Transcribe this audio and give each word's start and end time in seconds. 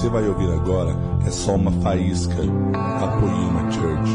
você 0.00 0.08
vai 0.08 0.26
ouvir 0.26 0.50
agora 0.50 0.92
é 1.26 1.30
só 1.30 1.56
uma 1.56 1.70
faísca 1.82 2.34
da 2.34 3.20
Poema 3.20 3.70
Church. 3.70 4.10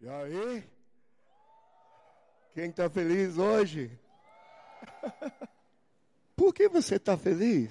E 0.00 0.08
aí? 0.08 0.64
Quem 2.52 2.70
está 2.70 2.90
feliz 2.90 3.38
hoje? 3.38 3.88
Por 6.34 6.52
que 6.52 6.68
você 6.68 6.96
está 6.96 7.16
feliz? 7.16 7.70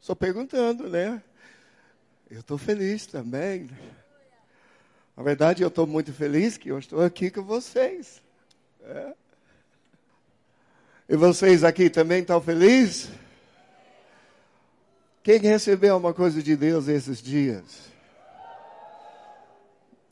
Só 0.00 0.14
perguntando, 0.14 0.88
né? 0.88 1.20
Eu 2.30 2.38
estou 2.38 2.56
feliz 2.56 3.06
também. 3.06 3.68
Na 5.16 5.24
verdade, 5.24 5.64
eu 5.64 5.68
estou 5.68 5.84
muito 5.84 6.12
feliz 6.12 6.56
que 6.56 6.68
eu 6.68 6.78
estou 6.78 7.02
aqui 7.02 7.28
com 7.28 7.42
vocês. 7.42 8.22
É. 8.82 9.14
E 11.08 11.16
vocês 11.16 11.64
aqui 11.64 11.90
também 11.90 12.20
estão 12.20 12.40
felizes? 12.40 13.10
Quem 15.22 15.38
recebeu 15.38 15.96
uma 15.96 16.14
coisa 16.14 16.42
de 16.42 16.56
Deus 16.56 16.88
esses 16.88 17.20
dias? 17.20 17.90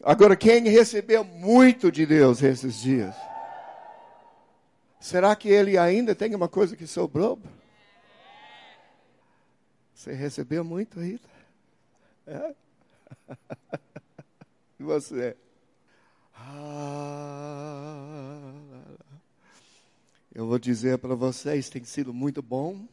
Agora, 0.03 0.37
quem 0.37 0.65
recebeu 0.65 1.25
muito 1.25 1.91
de 1.91 2.05
Deus 2.07 2.43
esses 2.43 2.81
dias? 2.81 3.15
Será 5.01 5.35
que 5.35 5.49
ele 5.49 5.79
ainda 5.79 6.15
tem 6.15 6.35
uma 6.35 6.49
coisa 6.49 6.77
que 6.77 6.87
sobrou? 6.87 7.39
Você 9.95 10.13
recebeu 10.13 10.63
muito 10.65 11.01
ainda? 11.01 11.29
É? 12.27 12.55
E 14.81 14.85
você? 14.85 15.37
Ah, 16.37 17.19
eu 20.39 20.47
vou 20.47 20.57
dizer 20.57 20.99
para 20.99 21.17
vocês, 21.17 21.69
tem 21.69 21.83
sido 21.83 22.15
muito 22.15 22.41
bom, 22.41 22.87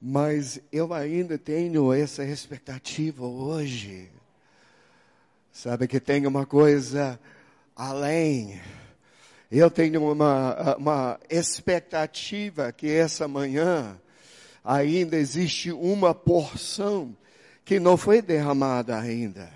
mas 0.00 0.60
eu 0.70 0.94
ainda 0.94 1.36
tenho 1.36 1.92
essa 1.92 2.24
expectativa 2.24 3.26
hoje. 3.26 4.08
Sabe 5.52 5.88
que 5.88 5.98
tem 5.98 6.24
uma 6.24 6.46
coisa 6.46 7.18
além. 7.74 8.60
Eu 9.50 9.68
tenho 9.68 10.08
uma, 10.08 10.76
uma 10.76 11.20
expectativa 11.28 12.70
que 12.70 12.92
essa 12.92 13.26
manhã 13.26 14.00
ainda 14.62 15.16
existe 15.16 15.72
uma 15.72 16.14
porção 16.14 17.12
que 17.64 17.80
não 17.80 17.96
foi 17.96 18.22
derramada 18.22 18.96
ainda. 18.96 19.50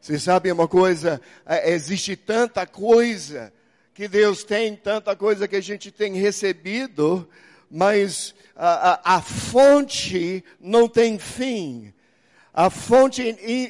Você 0.00 0.18
sabe 0.18 0.50
uma 0.50 0.66
coisa? 0.66 1.20
É, 1.44 1.72
existe 1.72 2.16
tanta 2.16 2.66
coisa 2.66 3.52
que 3.94 4.08
Deus 4.08 4.42
tem, 4.42 4.74
tanta 4.74 5.14
coisa 5.14 5.46
que 5.46 5.54
a 5.54 5.60
gente 5.60 5.92
tem 5.92 6.14
recebido, 6.14 7.28
mas 7.70 8.34
a, 8.56 8.90
a, 8.90 9.16
a 9.16 9.20
fonte 9.22 10.42
não 10.60 10.88
tem 10.88 11.16
fim. 11.16 11.94
A 12.52 12.68
fonte 12.70 13.22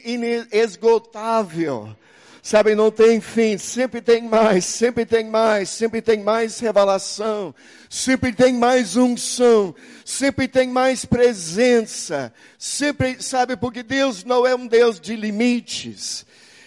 inesgotável. 0.04 1.94
Sabe, 2.42 2.74
não 2.74 2.90
tem 2.90 3.22
fim, 3.22 3.56
sempre 3.56 4.02
tem 4.02 4.22
mais, 4.22 4.66
sempre 4.66 5.06
tem 5.06 5.24
mais, 5.24 5.70
sempre 5.70 6.02
tem 6.02 6.22
mais 6.22 6.60
revelação, 6.60 7.54
sempre 7.88 8.34
tem 8.34 8.52
mais 8.52 8.96
unção, 8.96 9.74
sempre 10.04 10.46
tem 10.46 10.68
mais 10.68 11.06
presença, 11.06 12.30
sempre, 12.58 13.22
sabe, 13.22 13.56
porque 13.56 13.82
Deus 13.82 14.24
não 14.24 14.46
é 14.46 14.54
um 14.54 14.66
Deus 14.66 15.00
de 15.00 15.16
limites. 15.16 16.26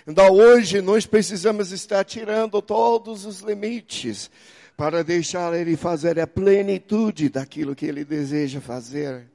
Então 0.09 0.31
hoje 0.31 0.80
nós 0.80 1.05
precisamos 1.05 1.73
estar 1.73 2.05
tirando 2.05 2.61
todos 2.61 3.26
os 3.26 3.42
limites 3.42 4.31
para 4.77 5.04
deixar 5.04 5.54
Ele 5.54 5.76
fazer 5.76 6.17
a 6.17 6.26
plenitude 6.26 7.27
daquilo 7.27 7.76
que 7.76 7.86
Ele 7.86 8.05
deseja 8.05 8.61
fazer. 8.61 9.26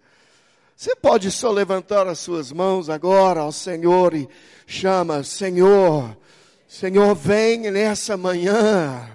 Você 0.74 0.96
pode 0.96 1.30
só 1.30 1.50
levantar 1.50 2.06
as 2.06 2.20
suas 2.20 2.50
mãos 2.50 2.88
agora 2.88 3.40
ao 3.40 3.52
Senhor 3.52 4.14
e 4.14 4.26
chama, 4.66 5.22
Senhor, 5.22 6.16
Senhor, 6.66 7.14
vem 7.14 7.70
nessa 7.70 8.16
manhã. 8.16 9.10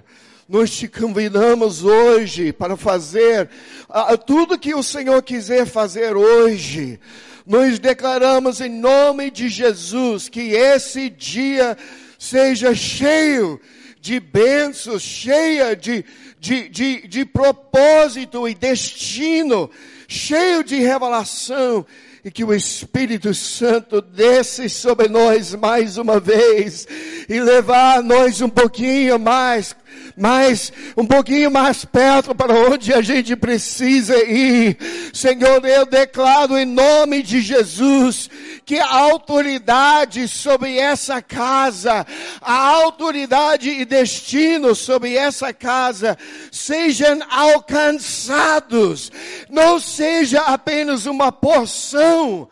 Nós 0.47 0.69
te 0.69 0.87
convidamos 0.87 1.83
hoje 1.83 2.53
para 2.53 2.77
fazer 2.77 3.49
uh, 3.89 4.15
tudo 4.15 4.59
que 4.59 4.75
o 4.75 4.83
Senhor 4.83 5.23
quiser 5.23 5.65
fazer 5.65 6.15
hoje. 6.15 6.99
Nós 7.47 7.79
declaramos 7.79 8.59
em 8.59 8.67
nome 8.67 9.31
de 9.31 9.47
Jesus 9.47 10.27
que 10.27 10.51
esse 10.51 11.09
dia 11.09 11.77
seja 12.19 12.75
cheio 12.75 13.57
de 14.01 14.19
bênçãos, 14.19 15.01
cheia 15.01 15.73
de, 15.73 16.03
de, 16.41 16.67
de, 16.67 17.07
de 17.07 17.23
propósito 17.23 18.49
e 18.49 18.53
destino, 18.53 19.71
cheio 20.09 20.61
de 20.61 20.75
revelação 20.75 21.85
e 22.21 22.29
que 22.29 22.43
o 22.43 22.53
Espírito 22.53 23.33
Santo 23.33 24.01
desce 24.01 24.67
sobre 24.67 25.07
nós 25.07 25.55
mais 25.55 25.97
uma 25.97 26.19
vez 26.19 26.85
e 27.29 27.39
levar 27.39 28.03
nós 28.03 28.41
um 28.41 28.49
pouquinho 28.49 29.17
mais 29.17 29.73
mais, 30.17 30.73
um 30.97 31.05
pouquinho 31.05 31.51
mais 31.51 31.85
perto 31.85 32.33
para 32.33 32.53
onde 32.53 32.91
a 32.91 33.01
gente 33.01 33.35
precisa 33.35 34.17
ir. 34.23 34.77
Senhor, 35.13 35.63
eu 35.63 35.85
declaro 35.85 36.57
em 36.57 36.65
nome 36.65 37.21
de 37.21 37.39
Jesus 37.39 38.29
que 38.65 38.79
a 38.79 38.89
autoridade 38.89 40.27
sobre 40.27 40.77
essa 40.77 41.21
casa, 41.21 42.05
a 42.41 42.67
autoridade 42.67 43.69
e 43.69 43.85
destino 43.85 44.73
sobre 44.73 45.15
essa 45.15 45.53
casa 45.53 46.17
sejam 46.51 47.19
alcançados, 47.29 49.11
não 49.49 49.79
seja 49.79 50.41
apenas 50.41 51.05
uma 51.05 51.31
porção, 51.31 52.49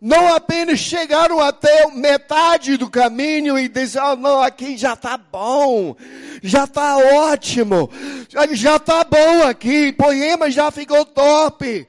não 0.00 0.34
apenas 0.34 0.78
chegaram 0.80 1.40
até 1.40 1.86
metade 1.92 2.78
do 2.78 2.88
caminho 2.88 3.58
e 3.58 3.68
dizer, 3.68 4.00
oh, 4.00 4.16
não, 4.16 4.40
aqui 4.40 4.78
já 4.78 4.94
está 4.94 5.18
bom, 5.18 5.94
já 6.42 6.64
está 6.64 6.96
ótimo, 6.96 7.90
já 8.52 8.76
está 8.76 9.04
bom 9.04 9.42
aqui, 9.42 9.92
poema 9.92 10.50
já 10.50 10.70
ficou 10.70 11.04
top, 11.04 11.86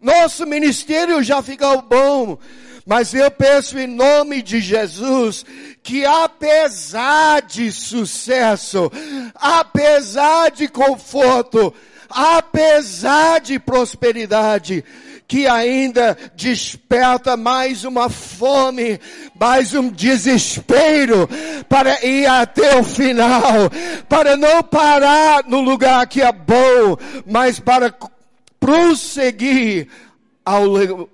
nosso 0.00 0.46
ministério 0.46 1.20
já 1.20 1.42
ficou 1.42 1.82
bom, 1.82 2.38
mas 2.86 3.12
eu 3.12 3.28
peço 3.32 3.76
em 3.78 3.88
nome 3.88 4.40
de 4.40 4.60
Jesus 4.60 5.44
que 5.82 6.06
apesar 6.06 7.42
de 7.42 7.72
sucesso, 7.72 8.92
apesar 9.34 10.52
de 10.52 10.68
conforto, 10.68 11.74
apesar 12.08 13.40
de 13.40 13.58
prosperidade, 13.58 14.84
que 15.28 15.46
ainda 15.46 16.16
desperta 16.34 17.36
mais 17.36 17.84
uma 17.84 18.08
fome, 18.08 18.98
mais 19.38 19.74
um 19.74 19.90
desespero 19.90 21.28
para 21.68 22.02
ir 22.02 22.26
até 22.26 22.80
o 22.80 22.82
final, 22.82 23.68
para 24.08 24.38
não 24.38 24.62
parar 24.62 25.44
no 25.44 25.60
lugar 25.60 26.06
que 26.06 26.22
é 26.22 26.32
bom, 26.32 26.96
mas 27.26 27.60
para 27.60 27.94
prosseguir 28.58 29.88
ao 30.42 30.64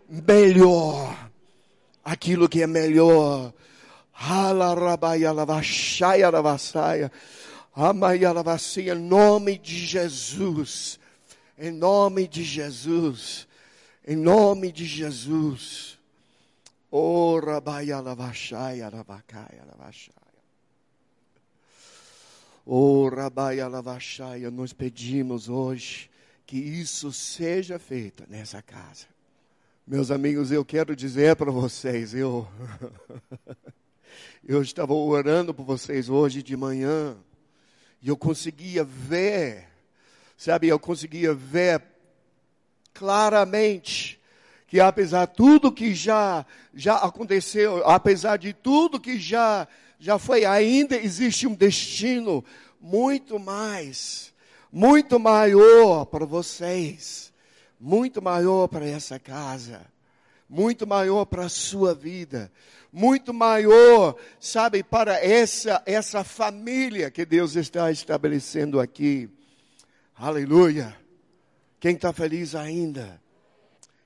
melhor, 0.08 1.12
aquilo 2.04 2.48
que 2.48 2.62
é 2.62 2.69
melhor. 2.69 3.53
Em 8.76 8.94
nome 8.94 9.58
de 9.58 9.86
Jesus, 9.86 11.00
em 11.58 11.72
nome 11.72 12.28
de 12.28 12.44
Jesus, 12.44 13.48
em 14.06 14.16
nome 14.16 14.70
de 14.70 14.84
Jesus. 14.84 15.98
Oh. 16.91 17.39
Oh, 22.66 23.09
Rabaia 23.09 23.66
Lavashaya, 23.66 24.51
nós 24.51 24.72
pedimos 24.72 25.48
hoje 25.48 26.10
que 26.47 26.56
isso 26.56 27.12
seja 27.12 27.78
feito 27.78 28.24
nessa 28.28 28.62
casa. 28.62 29.06
Meus 29.86 30.10
amigos, 30.10 30.51
eu 30.51 30.65
quero 30.65 30.95
dizer 30.97 31.36
para 31.36 31.51
vocês, 31.51 32.15
eu, 32.15 32.48
eu 34.42 34.62
estava 34.62 34.95
orando 34.95 35.53
por 35.53 35.65
vocês 35.65 36.09
hoje 36.09 36.42
de 36.42 36.56
manhã, 36.56 37.16
e 38.01 38.09
eu 38.09 38.16
conseguia 38.16 38.84
ver, 38.84 39.68
sabe, 40.36 40.68
eu 40.68 40.78
conseguia 40.78 41.34
ver 41.34 41.93
claramente 42.94 44.18
que 44.74 44.80
apesar 44.80 45.26
de 45.26 45.34
tudo 45.34 45.70
que 45.70 45.94
já, 45.94 46.44
já 46.74 46.96
aconteceu, 46.96 47.86
apesar 47.86 48.36
de 48.38 48.52
tudo 48.52 48.98
que 48.98 49.18
já, 49.20 49.68
já 50.00 50.18
foi, 50.18 50.44
ainda 50.44 50.96
existe 50.96 51.46
um 51.46 51.54
destino 51.54 52.44
muito 52.80 53.38
mais, 53.38 54.32
muito 54.72 55.18
maior 55.20 56.06
para 56.06 56.26
vocês, 56.26 57.32
muito 57.78 58.20
maior 58.20 58.66
para 58.66 58.84
essa 58.84 59.16
casa, 59.16 59.86
muito 60.48 60.86
maior 60.86 61.24
para 61.24 61.46
a 61.46 61.48
sua 61.48 61.94
vida, 61.94 62.50
muito 62.92 63.32
maior, 63.32 64.16
sabe, 64.41 64.82
para 64.82 65.24
essa, 65.24 65.82
essa 65.86 66.24
família 66.24 67.10
que 67.10 67.24
Deus 67.24 67.54
está 67.54 67.92
estabelecendo 67.92 68.80
aqui. 68.80 69.28
Aleluia. 70.16 71.03
Quem 71.84 71.97
está 71.97 72.15
feliz 72.15 72.54
ainda? 72.54 73.21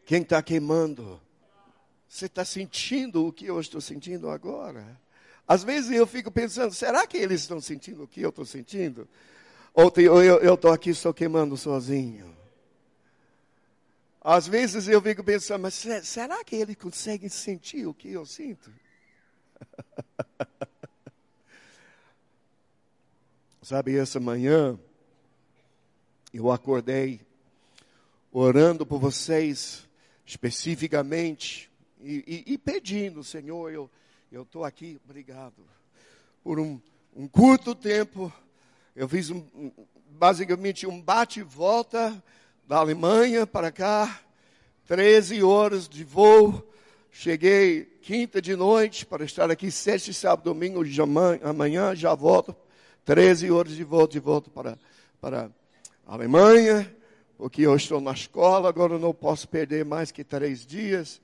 Quem 0.05 0.23
está 0.23 0.43
queimando? 0.43 1.23
Você 2.09 2.27
está 2.27 2.45
sentindo 2.45 3.25
o 3.25 3.33
que 3.33 3.47
eu 3.47 3.61
estou 3.61 3.81
sentindo 3.81 4.29
agora? 4.29 5.01
Às 5.47 5.63
vezes 5.63 5.93
eu 5.93 6.05
fico 6.05 6.29
pensando, 6.29 6.75
será 6.75 7.07
que 7.07 7.17
eles 7.17 7.43
estão 7.43 7.61
sentindo 7.61 8.03
o 8.03 8.09
que 8.09 8.21
eu 8.21 8.31
estou 8.31 8.45
sentindo? 8.45 9.09
Ou 9.73 9.93
eu 10.11 10.55
estou 10.55 10.73
aqui 10.73 10.93
só 10.93 11.13
queimando 11.13 11.57
sozinho? 11.57 12.37
Às 14.21 14.49
vezes 14.49 14.89
eu 14.89 15.01
fico 15.01 15.23
pensando, 15.23 15.63
mas 15.63 15.75
será 16.03 16.43
que 16.43 16.57
ele 16.57 16.75
consegue 16.75 17.31
sentir 17.31 17.87
o 17.87 17.95
que 17.95 18.11
eu 18.11 18.27
sinto? 18.27 18.73
Sabe, 23.63 23.97
essa 23.97 24.19
manhã 24.19 24.77
eu 26.35 26.51
acordei 26.51 27.28
orando 28.33 28.85
por 28.85 28.99
vocês 28.99 29.89
especificamente 30.25 31.71
e, 32.01 32.45
e, 32.47 32.53
e 32.55 32.59
pedindo, 32.59 33.25
Senhor, 33.25 33.71
eu 33.71 33.91
estou 34.43 34.65
aqui, 34.65 35.01
obrigado, 35.05 35.65
por 36.45 36.61
um, 36.61 36.81
um 37.15 37.27
curto 37.27 37.75
tempo, 37.75 38.33
eu 38.95 39.09
fiz 39.09 39.31
um, 39.31 39.43
basicamente 40.11 40.87
um 40.87 41.01
bate 41.01 41.41
e 41.41 41.43
volta 41.43 42.23
da 42.67 42.77
Alemanha 42.77 43.47
para 43.47 43.73
cá, 43.73 44.21
13 44.87 45.43
horas 45.43 45.89
de 45.89 46.05
voo. 46.05 46.67
Cheguei 47.11 47.85
quinta 48.03 48.41
de 48.41 48.55
noite 48.55 49.05
para 49.05 49.25
estar 49.25 49.51
aqui 49.51 49.71
sexta, 49.71 50.13
sábado, 50.13 50.45
domingo, 50.45 50.85
de 50.85 51.01
amanhã 51.01 51.95
já 51.95 52.15
volto. 52.15 52.55
13 53.05 53.51
horas 53.51 53.73
de 53.75 53.85
volta, 53.85 54.13
de 54.13 54.21
volta 54.21 54.51
para, 54.51 54.79
para 55.21 55.51
a 56.07 56.15
Alemanha, 56.15 56.95
porque 57.39 57.63
eu 57.63 57.77
estou 57.77 58.01
na 58.01 58.11
escola, 58.11 58.69
agora 58.69 58.99
não 58.99 59.15
posso 59.15 59.49
perder 59.49 59.85
mais 59.85 60.11
que 60.11 60.25
três 60.25 60.67
dias. 60.67 61.21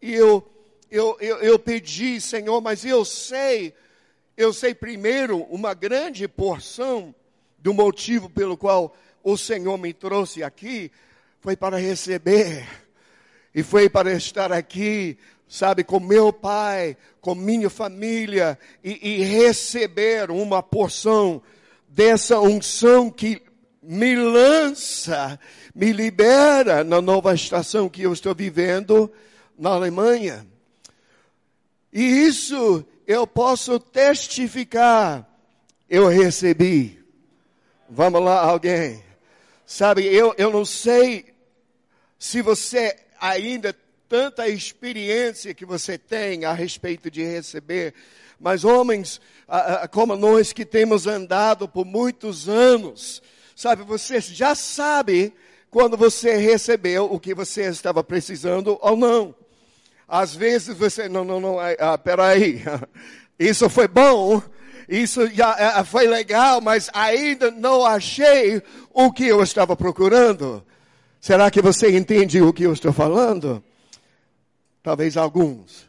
E 0.00 0.14
eu, 0.14 0.48
eu, 0.88 1.16
eu, 1.20 1.38
eu 1.38 1.58
pedi, 1.58 2.20
Senhor, 2.20 2.60
mas 2.60 2.84
eu 2.84 3.04
sei, 3.04 3.74
eu 4.36 4.52
sei 4.52 4.72
primeiro 4.72 5.38
uma 5.50 5.74
grande 5.74 6.28
porção 6.28 7.12
do 7.58 7.74
motivo 7.74 8.30
pelo 8.30 8.56
qual 8.56 8.96
o 9.24 9.36
Senhor 9.36 9.76
me 9.76 9.92
trouxe 9.92 10.44
aqui 10.44 10.92
foi 11.40 11.56
para 11.56 11.76
receber 11.76 12.64
e 13.52 13.64
foi 13.64 13.88
para 13.88 14.12
estar 14.12 14.52
aqui, 14.52 15.18
sabe, 15.48 15.82
com 15.82 15.98
meu 15.98 16.32
pai, 16.32 16.96
com 17.20 17.34
minha 17.34 17.68
família 17.68 18.56
e, 18.84 19.16
e 19.16 19.24
receber 19.24 20.30
uma 20.30 20.62
porção 20.62 21.42
dessa 21.88 22.38
unção 22.38 23.10
que 23.10 23.47
me 23.90 24.14
lança, 24.14 25.40
me 25.74 25.94
libera 25.94 26.84
na 26.84 27.00
nova 27.00 27.34
estação 27.34 27.88
que 27.88 28.02
eu 28.02 28.12
estou 28.12 28.34
vivendo 28.34 29.10
na 29.58 29.70
Alemanha. 29.70 30.46
E 31.90 32.02
isso 32.02 32.84
eu 33.06 33.26
posso 33.26 33.80
testificar. 33.80 35.26
Eu 35.88 36.06
recebi. 36.06 37.02
Vamos 37.88 38.22
lá, 38.22 38.42
alguém. 38.42 39.02
Sabe, 39.64 40.04
eu, 40.04 40.34
eu 40.36 40.52
não 40.52 40.66
sei 40.66 41.24
se 42.18 42.42
você 42.42 42.94
ainda 43.18 43.74
tanta 44.06 44.48
experiência 44.48 45.54
que 45.54 45.64
você 45.64 45.96
tem 45.96 46.44
a 46.44 46.52
respeito 46.52 47.10
de 47.10 47.22
receber, 47.22 47.94
mas 48.38 48.64
homens 48.64 49.18
como 49.90 50.14
nós 50.14 50.52
que 50.52 50.66
temos 50.66 51.06
andado 51.06 51.66
por 51.66 51.86
muitos 51.86 52.50
anos, 52.50 53.22
sabe, 53.58 53.82
você 53.82 54.20
já 54.20 54.54
sabe 54.54 55.34
quando 55.68 55.96
você 55.96 56.36
recebeu 56.36 57.12
o 57.12 57.18
que 57.18 57.34
você 57.34 57.62
estava 57.62 58.04
precisando 58.04 58.78
ou 58.80 58.96
não. 58.96 59.34
Às 60.06 60.32
vezes 60.32 60.78
você, 60.78 61.08
não, 61.08 61.24
não, 61.24 61.40
não, 61.40 61.56
ah, 61.58 61.98
peraí, 61.98 62.62
isso 63.36 63.68
foi 63.68 63.88
bom, 63.88 64.40
isso 64.88 65.26
já 65.30 65.56
é, 65.58 65.82
foi 65.82 66.06
legal, 66.06 66.60
mas 66.60 66.88
ainda 66.94 67.50
não 67.50 67.84
achei 67.84 68.62
o 68.92 69.12
que 69.12 69.26
eu 69.26 69.42
estava 69.42 69.74
procurando. 69.74 70.64
Será 71.20 71.50
que 71.50 71.60
você 71.60 71.90
entende 71.90 72.40
o 72.40 72.52
que 72.52 72.62
eu 72.62 72.72
estou 72.72 72.92
falando? 72.92 73.62
Talvez 74.84 75.16
alguns. 75.16 75.88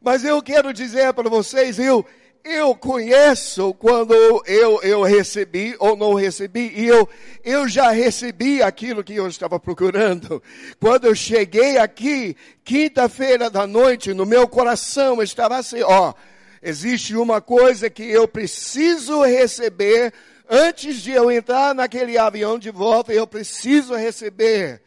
Mas 0.00 0.24
eu 0.24 0.40
quero 0.40 0.72
dizer 0.72 1.12
para 1.14 1.28
vocês, 1.28 1.80
eu, 1.80 2.06
eu 2.44 2.74
conheço 2.74 3.72
quando 3.74 4.14
eu, 4.46 4.80
eu 4.82 5.02
recebi 5.02 5.74
ou 5.78 5.96
não 5.96 6.14
recebi, 6.14 6.72
e 6.74 6.86
eu, 6.86 7.08
eu 7.44 7.68
já 7.68 7.90
recebi 7.90 8.62
aquilo 8.62 9.04
que 9.04 9.14
eu 9.14 9.28
estava 9.28 9.58
procurando. 9.58 10.42
Quando 10.80 11.06
eu 11.06 11.14
cheguei 11.14 11.78
aqui, 11.78 12.36
quinta-feira 12.64 13.50
da 13.50 13.66
noite, 13.66 14.14
no 14.14 14.26
meu 14.26 14.48
coração 14.48 15.22
estava 15.22 15.56
assim, 15.56 15.82
ó, 15.82 16.14
Existe 16.62 17.16
uma 17.16 17.40
coisa 17.40 17.88
que 17.88 18.02
eu 18.02 18.28
preciso 18.28 19.22
receber 19.22 20.12
antes 20.48 21.00
de 21.00 21.10
eu 21.10 21.30
entrar 21.30 21.74
naquele 21.74 22.18
avião 22.18 22.58
de 22.58 22.70
volta, 22.70 23.14
eu 23.14 23.26
preciso 23.26 23.94
receber. 23.94 24.82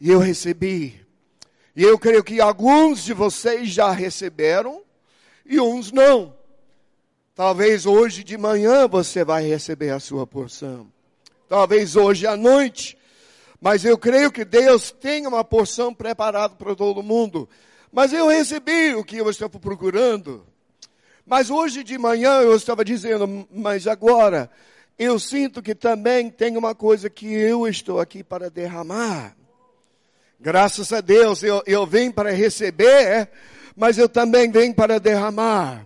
E 0.00 0.10
eu 0.10 0.18
recebi. 0.18 1.00
E 1.76 1.84
eu 1.84 1.96
creio 1.98 2.24
que 2.24 2.40
alguns 2.40 3.04
de 3.04 3.12
vocês 3.12 3.68
já 3.68 3.92
receberam 3.92 4.82
e 5.46 5.60
uns 5.60 5.92
não. 5.92 6.33
Talvez 7.34 7.84
hoje 7.84 8.22
de 8.22 8.38
manhã 8.38 8.86
você 8.86 9.24
vai 9.24 9.44
receber 9.44 9.90
a 9.90 9.98
sua 9.98 10.24
porção. 10.24 10.86
Talvez 11.48 11.96
hoje 11.96 12.28
à 12.28 12.36
noite. 12.36 12.96
Mas 13.60 13.84
eu 13.84 13.98
creio 13.98 14.30
que 14.30 14.44
Deus 14.44 14.92
tem 14.92 15.26
uma 15.26 15.42
porção 15.42 15.92
preparada 15.92 16.54
para 16.54 16.76
todo 16.76 17.02
mundo. 17.02 17.48
Mas 17.90 18.12
eu 18.12 18.28
recebi 18.28 18.94
o 18.94 19.02
que 19.02 19.16
eu 19.16 19.28
estava 19.28 19.58
procurando. 19.58 20.46
Mas 21.26 21.50
hoje 21.50 21.82
de 21.82 21.98
manhã 21.98 22.40
eu 22.40 22.54
estava 22.54 22.84
dizendo, 22.84 23.48
mas 23.50 23.88
agora 23.88 24.48
eu 24.96 25.18
sinto 25.18 25.60
que 25.60 25.74
também 25.74 26.30
tem 26.30 26.56
uma 26.56 26.72
coisa 26.72 27.10
que 27.10 27.26
eu 27.26 27.66
estou 27.66 27.98
aqui 27.98 28.22
para 28.22 28.48
derramar. 28.48 29.34
Graças 30.38 30.92
a 30.92 31.00
Deus 31.00 31.42
eu, 31.42 31.62
eu 31.66 31.84
venho 31.84 32.12
para 32.12 32.30
receber, 32.30 33.28
mas 33.74 33.98
eu 33.98 34.08
também 34.08 34.48
venho 34.52 34.72
para 34.72 35.00
derramar. 35.00 35.84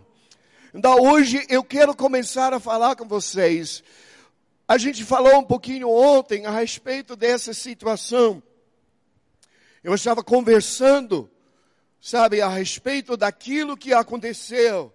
Então 0.75 1.01
hoje 1.01 1.47
eu 1.49 1.65
quero 1.65 1.97
começar 1.97 2.53
a 2.53 2.61
falar 2.61 2.95
com 2.95 3.09
vocês. 3.09 3.83
A 4.67 4.77
gente 4.77 5.03
falou 5.03 5.39
um 5.39 5.45
pouquinho 5.45 5.89
ontem 5.89 6.45
a 6.45 6.51
respeito 6.51 7.17
dessa 7.17 7.55
situação. 7.55 8.43
Eu 9.83 9.95
estava 9.95 10.23
conversando, 10.23 11.31
sabe, 11.99 12.43
a 12.43 12.49
respeito 12.49 13.17
daquilo 13.17 13.79
que 13.79 13.95
aconteceu 13.95 14.93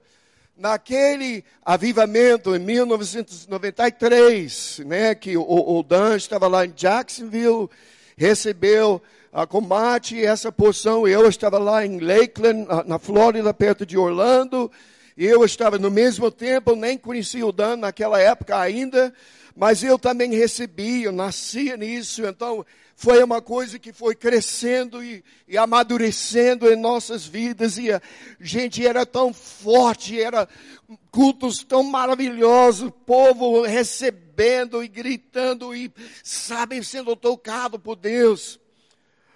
naquele 0.55 1.43
avivamento 1.65 2.55
em 2.55 2.59
1993, 2.59 4.81
né, 4.85 5.15
que 5.15 5.35
o, 5.35 5.41
o 5.41 5.81
Dan 5.81 6.15
estava 6.15 6.47
lá 6.47 6.67
em 6.67 6.71
Jacksonville, 6.71 7.67
recebeu 8.15 9.01
a 9.31 9.47
combate 9.47 10.23
essa 10.23 10.51
porção, 10.51 11.07
eu 11.07 11.27
estava 11.27 11.57
lá 11.57 11.83
em 11.83 11.99
Lakeland, 11.99 12.67
na 12.85 12.99
Flórida, 12.99 13.51
perto 13.51 13.83
de 13.83 13.97
Orlando, 13.97 14.71
eu 15.17 15.43
estava 15.43 15.77
no 15.77 15.91
mesmo 15.91 16.31
tempo, 16.31 16.75
nem 16.75 16.97
conhecia 16.97 17.45
o 17.45 17.51
Dan 17.51 17.77
naquela 17.77 18.19
época 18.19 18.57
ainda, 18.57 19.13
mas 19.55 19.83
eu 19.83 19.99
também 19.99 20.33
recebi, 20.33 21.03
eu 21.03 21.11
nascia 21.11 21.77
nisso, 21.77 22.25
então 22.25 22.65
foi 22.95 23.23
uma 23.23 23.41
coisa 23.41 23.77
que 23.77 23.91
foi 23.91 24.15
crescendo 24.15 25.03
e, 25.03 25.23
e, 25.47 25.57
amadurecendo 25.57 26.71
em 26.71 26.75
nossas 26.75 27.25
vidas 27.25 27.77
e 27.77 27.91
a 27.91 28.01
gente 28.39 28.85
era 28.85 29.05
tão 29.05 29.33
forte, 29.33 30.21
era 30.21 30.47
cultos 31.11 31.63
tão 31.63 31.83
maravilhosos, 31.83 32.91
povo 33.05 33.61
recebendo 33.63 34.83
e 34.83 34.87
gritando 34.87 35.75
e, 35.75 35.91
sabem, 36.23 36.81
sendo 36.81 37.15
tocado 37.15 37.77
por 37.77 37.95
Deus. 37.95 38.59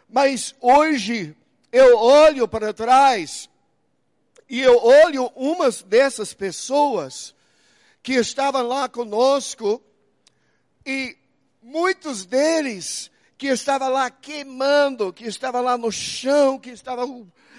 Mas 0.10 0.56
hoje 0.62 1.36
eu 1.72 1.98
olho 1.98 2.48
para 2.48 2.74
trás 2.74 3.50
e 4.50 4.62
eu 4.62 4.78
olho 4.78 5.26
umas 5.36 5.82
dessas 5.82 6.34
pessoas 6.34 7.36
que 8.02 8.14
estavam 8.14 8.66
lá 8.66 8.88
conosco 8.88 9.84
e 10.86 11.18
muitos 11.62 12.26
deles 12.26 13.12
que 13.38 13.48
estava 13.48 13.90
lá 13.90 14.10
queimando, 14.10 15.12
que 15.12 15.26
estava 15.26 15.60
lá 15.60 15.78
no 15.78 15.92
chão, 15.92 16.58
que 16.58 16.70
estava, 16.70 17.06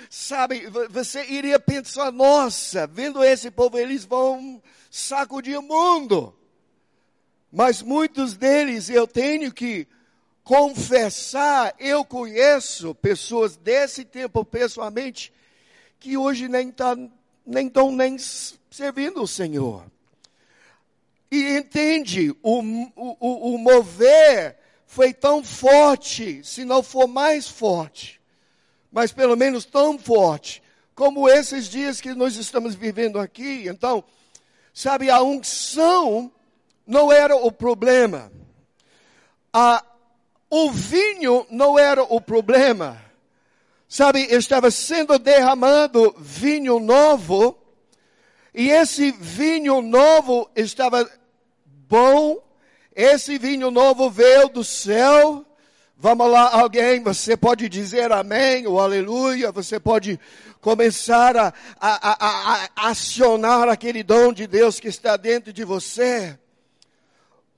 sabe, 0.09 0.67
você 0.91 1.25
iria 1.27 1.61
pensar, 1.61 2.11
nossa, 2.11 2.87
vendo 2.87 3.23
esse 3.23 3.51
povo, 3.51 3.79
eles 3.79 4.05
vão 4.05 4.63
sacudir 4.91 5.59
o 5.59 5.63
mundo. 5.63 6.35
Mas 7.53 7.83
muitos 7.83 8.35
deles 8.35 8.89
eu 8.89 9.07
tenho 9.07 9.53
que 9.53 9.87
confessar, 10.43 11.75
eu 11.79 12.05
conheço 12.05 12.95
pessoas 12.95 13.57
desse 13.57 14.05
tempo 14.05 14.45
pessoalmente 14.45 15.33
que 15.99 16.17
hoje 16.17 16.49
nem 16.49 16.71
tá, 16.71 16.97
nem 17.45 17.67
estão 17.67 17.91
nem 17.91 18.17
servindo 18.71 19.23
o 19.23 19.29
Senhor. 19.29 19.85
E 21.31 21.57
entende, 21.57 22.35
o, 22.43 22.61
o, 22.97 23.55
o 23.55 23.59
mover 23.59 24.57
foi 24.87 25.13
tão 25.13 25.45
forte, 25.45 26.43
se 26.43 26.65
não 26.65 26.83
for 26.83 27.07
mais 27.07 27.47
forte, 27.47 28.21
mas 28.91 29.13
pelo 29.13 29.37
menos 29.37 29.67
tão 29.67 29.99
forte, 29.99 30.63
como 30.95 31.29
esses 31.29 31.69
dias 31.69 32.01
que 32.01 32.15
nós 32.15 32.37
estamos 32.37 32.75
vivendo 32.75 33.21
aqui. 33.21 33.69
Então, 33.69 34.03
sabe, 34.73 35.11
a 35.11 35.23
unção 35.23 36.33
não 36.87 37.13
era 37.13 37.37
o 37.37 37.53
problema. 37.53 38.33
A, 39.53 39.85
o 40.51 40.71
vinho 40.71 41.47
não 41.51 41.79
era 41.79 42.03
o 42.03 42.21
problema. 42.21 43.08
Sabe, 43.89 44.21
estava 44.21 44.71
sendo 44.71 45.19
derramado 45.19 46.15
vinho 46.19 46.79
novo, 46.79 47.57
e 48.53 48.71
esse 48.71 49.11
vinho 49.13 49.81
novo 49.81 50.51
estava 50.55 51.11
bom, 51.65 52.37
esse 52.95 53.39
vinho 53.39 53.71
novo 53.71 54.11
veio 54.11 54.51
do 54.51 54.63
céu. 54.63 55.43
Vamos 55.97 56.31
lá, 56.31 56.53
alguém, 56.61 57.03
você 57.03 57.35
pode 57.35 57.67
dizer 57.67 58.13
amém 58.13 58.67
ou 58.67 58.79
aleluia, 58.79 59.51
você 59.51 59.81
pode 59.81 60.21
começar 60.61 61.35
a, 61.35 61.53
a, 61.81 62.27
a, 62.27 62.69
a 62.77 62.89
acionar 62.91 63.71
aquele 63.71 64.03
dom 64.03 64.35
de 64.35 64.47
Deus 64.47 64.79
que 64.79 64.89
está 64.89 65.17
dentro 65.17 65.51
de 65.51 65.65
você. 65.65 66.39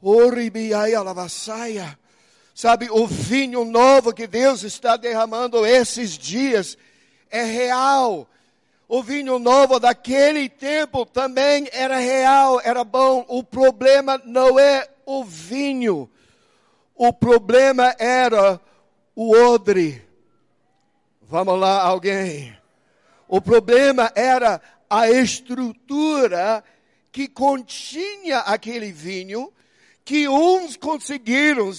Oribiai 0.00 0.94
alavassaia. 0.94 1.98
Sabe, 2.60 2.90
o 2.90 3.06
vinho 3.06 3.64
novo 3.64 4.12
que 4.12 4.26
Deus 4.26 4.64
está 4.64 4.94
derramando 4.94 5.64
esses 5.64 6.10
dias 6.18 6.76
é 7.30 7.42
real. 7.42 8.28
O 8.86 9.02
vinho 9.02 9.38
novo 9.38 9.80
daquele 9.80 10.46
tempo 10.46 11.06
também 11.06 11.70
era 11.72 11.96
real, 11.96 12.60
era 12.62 12.84
bom. 12.84 13.24
O 13.28 13.42
problema 13.42 14.20
não 14.26 14.58
é 14.58 14.86
o 15.06 15.24
vinho. 15.24 16.06
O 16.94 17.14
problema 17.14 17.96
era 17.98 18.60
o 19.16 19.34
odre. 19.34 20.06
Vamos 21.22 21.58
lá, 21.58 21.80
alguém. 21.80 22.54
O 23.26 23.40
problema 23.40 24.12
era 24.14 24.60
a 24.90 25.08
estrutura 25.08 26.62
que 27.10 27.26
continha 27.26 28.40
aquele 28.40 28.92
vinho 28.92 29.50
que 30.10 30.28
uns 30.28 30.76
conseguiram, 30.76 31.70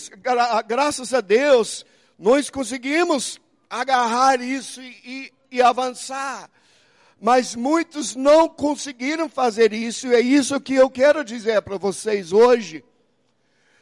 graças 0.65 1.13
a 1.13 1.19
Deus, 1.19 1.85
nós 2.17 2.49
conseguimos 2.49 3.41
agarrar 3.69 4.39
isso 4.39 4.81
e, 4.81 4.95
e, 5.03 5.57
e 5.57 5.61
avançar. 5.61 6.49
Mas 7.19 7.57
muitos 7.57 8.15
não 8.15 8.47
conseguiram 8.47 9.27
fazer 9.27 9.73
isso, 9.73 10.07
e 10.07 10.15
é 10.15 10.21
isso 10.21 10.61
que 10.61 10.75
eu 10.75 10.89
quero 10.89 11.25
dizer 11.25 11.61
para 11.61 11.77
vocês 11.77 12.31
hoje. 12.31 12.85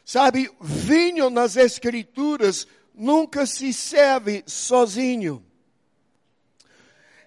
Sabe, 0.04 0.50
vinho 0.60 1.30
nas 1.30 1.54
Escrituras 1.54 2.66
nunca 2.92 3.46
se 3.46 3.72
serve 3.72 4.42
sozinho. 4.48 5.46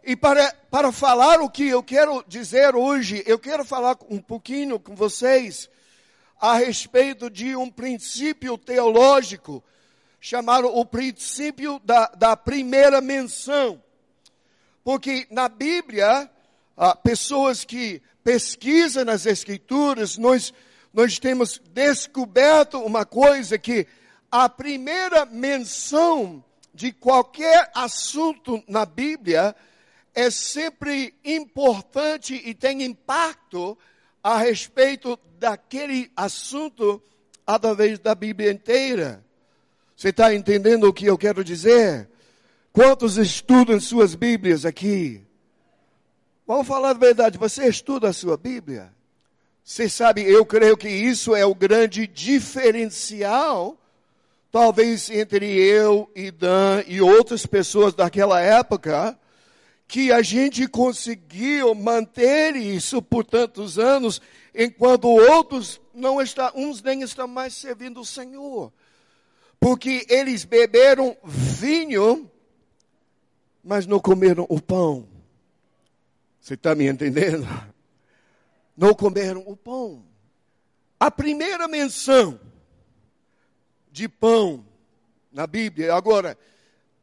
E 0.04 0.14
para, 0.14 0.54
para 0.70 0.92
falar 0.92 1.40
o 1.40 1.50
que 1.50 1.70
eu 1.70 1.82
quero 1.82 2.22
dizer 2.28 2.76
hoje, 2.76 3.24
eu 3.26 3.40
quero 3.40 3.64
falar 3.64 3.98
um 4.10 4.20
pouquinho 4.20 4.78
com 4.78 4.94
vocês 4.94 5.70
a 6.44 6.58
respeito 6.58 7.30
de 7.30 7.56
um 7.56 7.72
princípio 7.72 8.58
teológico 8.58 9.64
chamado 10.20 10.68
o 10.68 10.86
princípio 10.86 11.80
da, 11.86 12.08
da 12.08 12.36
primeira 12.36 13.00
menção. 13.00 13.82
Porque 14.84 15.26
na 15.32 15.48
Bíblia, 15.48 16.30
ah, 16.76 16.98
pessoas 16.98 17.64
que 17.64 18.02
pesquisam 18.26 19.06
nas 19.06 19.26
Escrituras, 19.26 20.18
nós, 20.18 20.54
nós 20.94 21.18
temos 21.18 21.62
descoberto 21.72 22.78
uma 22.78 23.06
coisa 23.06 23.58
que 23.58 23.88
a 24.30 24.50
primeira 24.50 25.26
menção 25.26 26.44
de 26.74 26.92
qualquer 26.92 27.72
assunto 27.74 28.62
na 28.68 28.86
Bíblia 28.86 29.56
é 30.14 30.30
sempre 30.30 31.16
importante 31.24 32.36
e 32.44 32.54
tem 32.54 32.84
impacto 32.84 33.78
a 34.24 34.38
respeito 34.38 35.20
daquele 35.38 36.10
assunto 36.16 37.02
através 37.46 38.00
da 38.00 38.16
Bíblia 38.16 38.52
inteira. 38.52 39.24
Você 39.96 40.10
está 40.10 40.34
entendendo 40.34 40.86
o 40.86 40.94
que 40.94 41.06
eu 41.06 41.18
quero 41.18 41.44
dizer? 41.44 42.10
Quantos 42.72 43.18
estudam 43.18 43.80
suas 43.80 44.16
Bíblias 44.16 44.66
aqui? 44.66 45.22
Vamos 46.48 46.68
falar 46.68 46.92
a 46.92 46.94
verdade, 46.94 47.38
você 47.38 47.68
estuda 47.68 48.10
a 48.10 48.14
sua 48.14 48.38
Bíblia? 48.38 48.92
Você 49.64 49.88
sabe, 49.88 50.24
eu 50.24 50.46
creio 50.46 50.76
que 50.76 50.90
isso 50.90 51.36
é 51.36 51.46
o 51.46 51.56
grande 51.56 52.06
diferencial, 52.06 53.78
talvez 54.52 55.10
entre 55.10 55.46
eu 55.56 56.10
e 56.16 56.32
Dan 56.32 56.84
e 56.86 57.00
outras 57.02 57.46
pessoas 57.46 57.94
daquela 57.94 58.42
época, 58.42 59.18
que 59.88 60.12
a 60.12 60.22
gente 60.22 60.68
conseguiu 60.68 61.76
manter 61.76 62.56
isso 62.56 63.02
por 63.02 63.24
tantos 63.24 63.78
anos, 63.78 64.22
enquanto 64.54 65.08
outros 65.08 65.80
não 65.94 66.22
estão, 66.22 66.52
uns 66.56 66.82
nem 66.82 67.02
estão 67.02 67.28
mais 67.28 67.54
servindo 67.54 68.02
o 68.02 68.06
Senhor. 68.06 68.72
Porque 69.60 70.06
eles 70.10 70.46
beberam 70.46 71.16
vinho, 71.24 72.30
mas 73.64 73.86
não 73.86 74.00
comeram 74.00 74.46
o 74.50 74.62
pão. 74.62 75.08
Você 76.40 76.56
está 76.56 76.76
me 76.76 76.88
entendendo? 76.88 77.48
Não 78.76 78.94
comeram 78.94 79.44
o 79.46 79.56
pão. 79.56 80.04
A 81.00 81.12
primeira 81.12 81.68
menção 81.68 82.40
de 83.92 84.10
pão 84.10 84.66
na 85.32 85.48
Bíblia, 85.48 85.94
agora, 85.94 86.38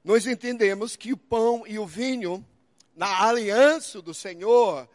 nós 0.05 0.27
entendemos 0.27 0.97
que 0.97 1.13
o 1.13 1.17
pão 1.17 1.65
e 1.67 1.79
o 1.79 1.87
vinho 1.87 2.45
na 3.01 3.25
aliança 3.25 4.03
do 4.03 4.13
Senhor, 4.13 4.87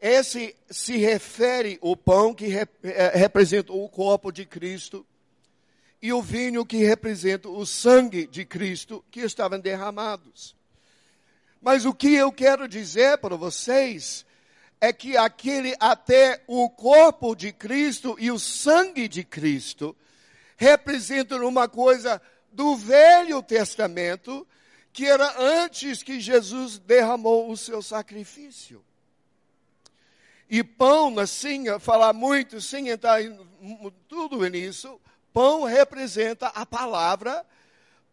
esse 0.00 0.54
se 0.70 0.96
refere 0.96 1.76
ao 1.82 1.96
pão 1.96 2.32
que 2.32 2.46
rep, 2.46 2.70
é, 2.84 3.18
representa 3.18 3.72
o 3.72 3.88
corpo 3.88 4.30
de 4.30 4.46
Cristo 4.46 5.04
e 6.00 6.12
o 6.12 6.22
vinho 6.22 6.64
que 6.64 6.76
representa 6.76 7.48
o 7.48 7.66
sangue 7.66 8.28
de 8.28 8.44
Cristo 8.44 9.04
que 9.10 9.22
estavam 9.22 9.58
derramados. 9.58 10.54
Mas 11.60 11.84
o 11.84 11.92
que 11.92 12.14
eu 12.14 12.30
quero 12.30 12.68
dizer 12.68 13.18
para 13.18 13.34
vocês 13.34 14.24
é 14.80 14.92
que 14.92 15.16
aquele 15.16 15.74
até 15.80 16.40
o 16.46 16.70
corpo 16.70 17.34
de 17.34 17.52
Cristo 17.52 18.16
e 18.20 18.30
o 18.30 18.38
sangue 18.38 19.08
de 19.08 19.24
Cristo 19.24 19.96
representam 20.56 21.44
uma 21.44 21.68
coisa 21.68 22.22
do 22.52 22.76
Velho 22.76 23.42
Testamento 23.42 24.46
que 24.98 25.06
era 25.06 25.32
antes 25.38 26.02
que 26.02 26.18
Jesus 26.18 26.76
derramou 26.80 27.52
o 27.52 27.56
seu 27.56 27.80
sacrifício. 27.80 28.84
E 30.50 30.64
pão, 30.64 31.16
assim, 31.20 31.66
falar 31.78 32.12
muito, 32.12 32.60
sem 32.60 32.88
entrar 32.88 33.22
em 33.22 33.38
tudo 34.08 34.44
nisso, 34.48 35.00
pão 35.32 35.62
representa 35.62 36.48
a 36.48 36.66
palavra, 36.66 37.46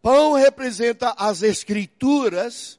pão 0.00 0.34
representa 0.34 1.12
as 1.18 1.42
escrituras, 1.42 2.78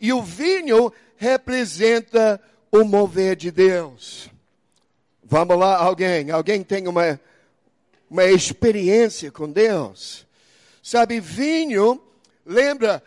e 0.00 0.12
o 0.12 0.22
vinho 0.22 0.92
representa 1.16 2.40
o 2.70 2.84
mover 2.84 3.34
de 3.34 3.50
Deus. 3.50 4.30
Vamos 5.24 5.58
lá, 5.58 5.78
alguém? 5.78 6.30
Alguém 6.30 6.62
tem 6.62 6.86
uma, 6.86 7.20
uma 8.08 8.24
experiência 8.24 9.32
com 9.32 9.50
Deus? 9.50 10.24
Sabe, 10.80 11.18
vinho, 11.18 12.00
lembra 12.46 13.02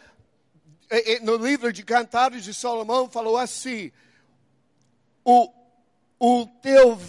no 1.21 1.37
livro 1.37 1.71
de 1.71 1.83
Cantares 1.83 2.43
de 2.43 2.53
Salomão, 2.53 3.09
falou 3.09 3.37
assim: 3.37 3.91
o, 5.23 5.49
o 6.19 6.45
teu, 6.61 6.99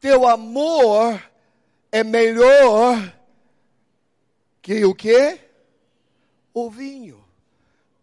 teu 0.00 0.26
amor 0.26 1.22
é 1.90 2.02
melhor 2.02 3.14
que 4.60 4.84
o 4.84 4.94
que? 4.94 5.38
O 6.52 6.70
vinho. 6.70 7.22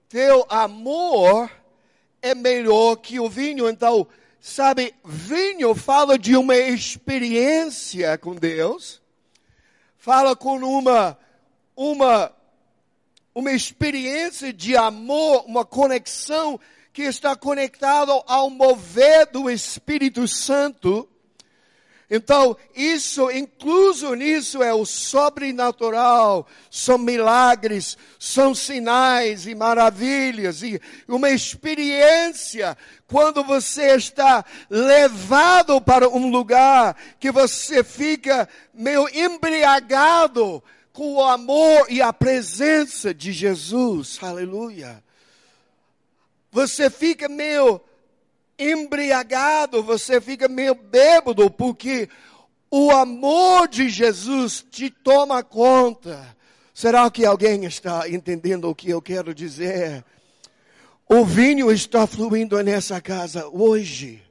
Teu 0.07 0.45
amor 0.49 1.51
é 2.21 2.33
melhor 2.33 2.95
que 2.95 3.19
o 3.19 3.29
vinho. 3.29 3.69
Então, 3.69 4.07
sabe, 4.39 4.93
vinho 5.03 5.75
fala 5.75 6.17
de 6.17 6.35
uma 6.35 6.55
experiência 6.55 8.17
com 8.17 8.33
Deus, 8.33 9.01
fala 9.97 10.35
com 10.35 10.57
uma, 10.57 11.17
uma 11.75 12.33
uma 13.39 13.53
experiência 13.53 14.51
de 14.51 14.75
amor, 14.75 15.45
uma 15.47 15.63
conexão 15.63 16.59
que 16.91 17.03
está 17.03 17.35
conectado 17.35 18.11
ao 18.27 18.49
mover 18.49 19.27
do 19.27 19.49
Espírito 19.49 20.27
Santo. 20.27 21.07
Então, 22.11 22.57
isso, 22.75 23.31
incluso 23.31 24.13
nisso, 24.15 24.61
é 24.61 24.73
o 24.73 24.83
sobrenatural, 24.83 26.47
são 26.69 26.97
milagres, 26.97 27.97
são 28.17 28.53
sinais 28.53 29.47
e 29.47 29.55
maravilhas, 29.55 30.61
e 30.63 30.81
uma 31.07 31.29
experiência 31.29 32.75
quando 33.07 33.43
você 33.43 33.95
está 33.95 34.43
levado 34.69 35.79
para 35.79 36.09
um 36.09 36.29
lugar 36.29 36.97
que 37.19 37.31
você 37.31 37.83
fica 37.83 38.49
meio 38.73 39.07
embriagado 39.15 40.61
com 40.93 41.15
o 41.15 41.23
amor 41.23 41.87
e 41.89 42.01
a 42.01 42.11
presença 42.11 43.13
de 43.13 43.31
Jesus, 43.31 44.19
aleluia. 44.21 45.03
Você 46.51 46.89
fica 46.89 47.29
meio 47.29 47.79
embriagado, 48.57 49.81
você 49.81 50.19
fica 50.19 50.47
meio 50.47 50.75
bêbado, 50.75 51.49
porque 51.49 52.09
o 52.69 52.91
amor 52.91 53.67
de 53.67 53.89
Jesus 53.89 54.65
te 54.69 54.89
toma 54.89 55.43
conta. 55.43 56.35
Será 56.73 57.09
que 57.09 57.25
alguém 57.25 57.65
está 57.65 58.09
entendendo 58.09 58.69
o 58.69 58.75
que 58.75 58.89
eu 58.89 59.01
quero 59.01 59.33
dizer? 59.33 60.03
O 61.07 61.25
vinho 61.25 61.71
está 61.71 62.05
fluindo 62.05 62.61
nessa 62.63 63.01
casa 63.01 63.47
hoje. 63.47 64.21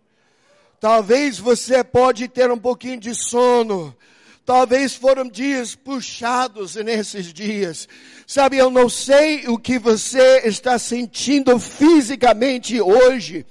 Talvez 0.80 1.38
você 1.38 1.82
pode 1.82 2.28
ter 2.28 2.50
um 2.50 2.58
pouquinho 2.58 3.00
de 3.00 3.14
sono. 3.14 3.96
Talvez 4.48 4.94
foram 4.94 5.28
dias 5.28 5.74
puxados 5.74 6.74
nesses 6.76 7.34
dias. 7.34 7.86
Sabe, 8.26 8.56
eu 8.56 8.70
não 8.70 8.88
sei 8.88 9.46
o 9.46 9.58
que 9.58 9.78
você 9.78 10.40
está 10.46 10.78
sentindo 10.78 11.58
fisicamente 11.58 12.80
hoje. 12.80 13.44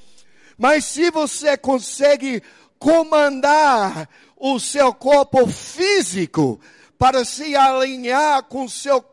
Mas 0.57 0.85
se 0.85 1.11
você 1.11 1.55
consegue 1.55 2.41
comandar 2.79 4.09
o 4.35 4.59
seu 4.59 4.91
corpo 4.91 5.45
físico 5.45 6.59
para 6.97 7.23
se 7.23 7.55
alinhar 7.55 8.41
com 8.45 8.65
o 8.65 8.69
seu 8.69 9.05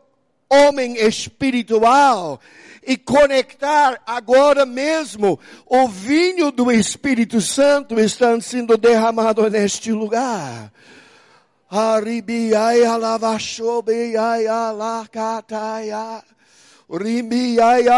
homem 0.49 0.97
espiritual 0.97 2.41
e 2.81 2.97
conectar 2.97 4.01
agora 4.07 4.65
mesmo 4.65 5.39
o 5.67 5.87
vinho 5.87 6.49
do 6.49 6.71
Espírito 6.71 7.39
Santo 7.39 7.99
está 7.99 8.41
sendo 8.41 8.75
derramado 8.75 9.47
neste 9.51 9.91
lugar. 9.91 10.73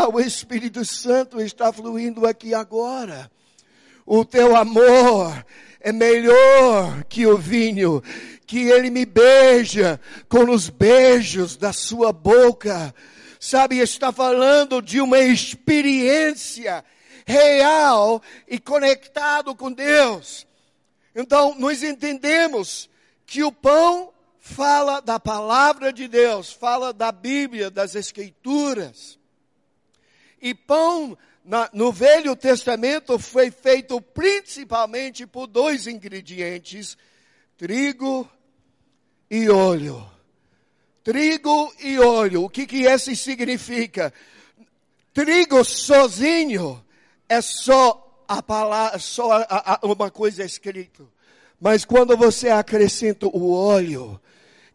O 0.09 0.19
Espírito 0.21 0.85
Santo 0.85 1.41
está 1.41 1.73
fluindo 1.73 2.25
aqui 2.25 2.53
agora. 2.53 3.29
O 4.05 4.23
teu 4.23 4.55
amor 4.55 5.45
é 5.81 5.91
melhor 5.91 7.03
que 7.09 7.27
o 7.27 7.37
vinho, 7.37 8.01
que 8.45 8.69
ele 8.69 8.89
me 8.89 9.05
beija 9.05 9.99
com 10.29 10.49
os 10.49 10.69
beijos 10.69 11.57
da 11.57 11.73
sua 11.73 12.13
boca. 12.13 12.95
Sabe, 13.37 13.79
está 13.79 14.13
falando 14.13 14.81
de 14.81 15.01
uma 15.01 15.19
experiência 15.19 16.85
real 17.25 18.21
e 18.47 18.57
conectado 18.57 19.53
com 19.53 19.73
Deus. 19.73 20.47
Então, 21.13 21.53
nós 21.59 21.83
entendemos 21.83 22.89
que 23.27 23.43
o 23.43 23.51
pão 23.51 24.13
fala 24.39 25.01
da 25.01 25.19
palavra 25.19 25.91
de 25.91 26.07
Deus, 26.07 26.51
fala 26.51 26.93
da 26.93 27.11
Bíblia, 27.11 27.69
das 27.69 27.93
Escrituras. 27.93 29.19
E 30.41 30.55
pão 30.55 31.17
na, 31.43 31.69
no 31.73 31.91
Velho 31.91 32.35
Testamento 32.37 33.19
foi 33.19 33.51
feito 33.51 33.99
principalmente 33.99 35.27
por 35.27 35.45
dois 35.45 35.87
ingredientes: 35.87 36.97
trigo 37.57 38.27
e 39.29 39.49
óleo. 39.49 40.09
Trigo 41.03 41.73
e 41.79 41.99
óleo. 41.99 42.45
O 42.45 42.49
que 42.49 42.65
que 42.65 42.83
esse 42.83 43.13
significa? 43.15 44.13
Trigo 45.13 45.65
sozinho 45.65 46.83
é 47.27 47.41
só 47.41 48.23
a 48.25 48.41
palavra, 48.41 48.99
só 48.99 49.31
a, 49.33 49.73
a, 49.73 49.79
uma 49.83 50.09
coisa 50.09 50.45
escrita. 50.45 51.16
Mas 51.59 51.83
quando 51.83 52.15
você 52.15 52.49
acrescenta 52.49 53.25
o 53.27 53.51
óleo, 53.51 54.19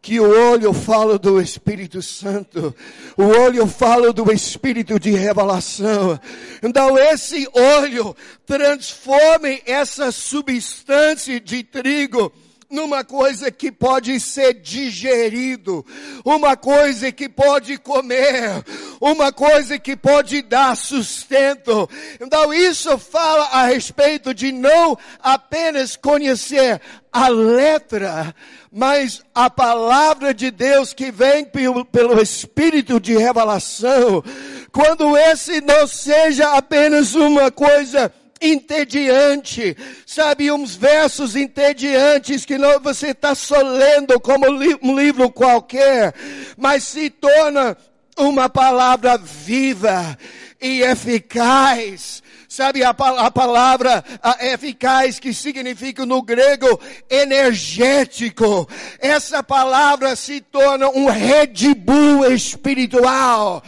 que 0.02 0.18
o 0.18 0.28
olho 0.28 0.72
fala 0.72 1.16
do 1.16 1.40
Espírito 1.40 2.02
Santo, 2.02 2.74
o 3.16 3.22
olho 3.22 3.68
fala 3.68 4.12
do 4.12 4.32
Espírito 4.32 4.98
de 4.98 5.12
revelação. 5.12 6.18
Então 6.60 6.98
esse 6.98 7.48
olho 7.52 8.14
transforme 8.44 9.62
essa 9.64 10.10
substância 10.10 11.40
de 11.40 11.62
trigo 11.62 12.32
numa 12.72 13.04
coisa 13.04 13.50
que 13.50 13.70
pode 13.70 14.18
ser 14.18 14.54
digerido, 14.54 15.84
uma 16.24 16.56
coisa 16.56 17.12
que 17.12 17.28
pode 17.28 17.76
comer, 17.76 18.64
uma 18.98 19.30
coisa 19.30 19.78
que 19.78 19.94
pode 19.94 20.40
dar 20.40 20.74
sustento. 20.74 21.88
Então 22.18 22.52
isso 22.52 22.96
fala 22.96 23.44
a 23.48 23.66
respeito 23.66 24.32
de 24.32 24.50
não 24.50 24.96
apenas 25.22 25.96
conhecer 25.96 26.80
a 27.12 27.28
letra, 27.28 28.34
mas 28.72 29.22
a 29.34 29.50
palavra 29.50 30.32
de 30.32 30.50
Deus 30.50 30.94
que 30.94 31.12
vem 31.12 31.44
pelo, 31.44 31.84
pelo 31.84 32.22
Espírito 32.22 32.98
de 32.98 33.14
revelação, 33.18 34.24
quando 34.72 35.14
esse 35.14 35.60
não 35.60 35.86
seja 35.86 36.56
apenas 36.56 37.14
uma 37.14 37.50
coisa 37.50 38.10
entediante, 38.42 39.76
sabe, 40.04 40.50
uns 40.50 40.74
versos 40.74 41.36
entediantes 41.36 42.44
que 42.44 42.58
não, 42.58 42.80
você 42.80 43.08
está 43.08 43.34
só 43.34 43.62
lendo 43.62 44.18
como 44.20 44.46
li, 44.48 44.76
um 44.82 44.98
livro 44.98 45.30
qualquer, 45.30 46.12
mas 46.56 46.82
se 46.82 47.08
torna 47.08 47.76
uma 48.18 48.48
palavra 48.48 49.16
viva 49.16 50.18
e 50.60 50.82
eficaz. 50.82 52.22
Sabe 52.48 52.84
a, 52.84 52.90
a 52.90 53.30
palavra 53.30 54.04
a 54.22 54.44
eficaz 54.44 55.18
que 55.18 55.32
significa 55.32 56.04
no 56.04 56.20
grego 56.20 56.78
energético. 57.08 58.68
Essa 58.98 59.42
palavra 59.42 60.14
se 60.14 60.42
torna 60.42 60.90
um 60.90 61.06
Red 61.06 61.74
Bull 61.74 62.30
espiritual 62.30 63.62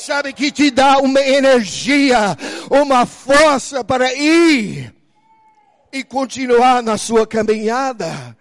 sabe, 0.00 0.32
que 0.32 0.50
te 0.50 0.70
dá 0.70 0.98
uma 0.98 1.20
energia, 1.20 2.36
uma 2.70 3.04
força 3.04 3.82
para 3.82 4.12
ir 4.14 4.94
e 5.92 6.04
continuar 6.04 6.82
na 6.82 6.96
sua 6.96 7.26
caminhada. 7.26 8.36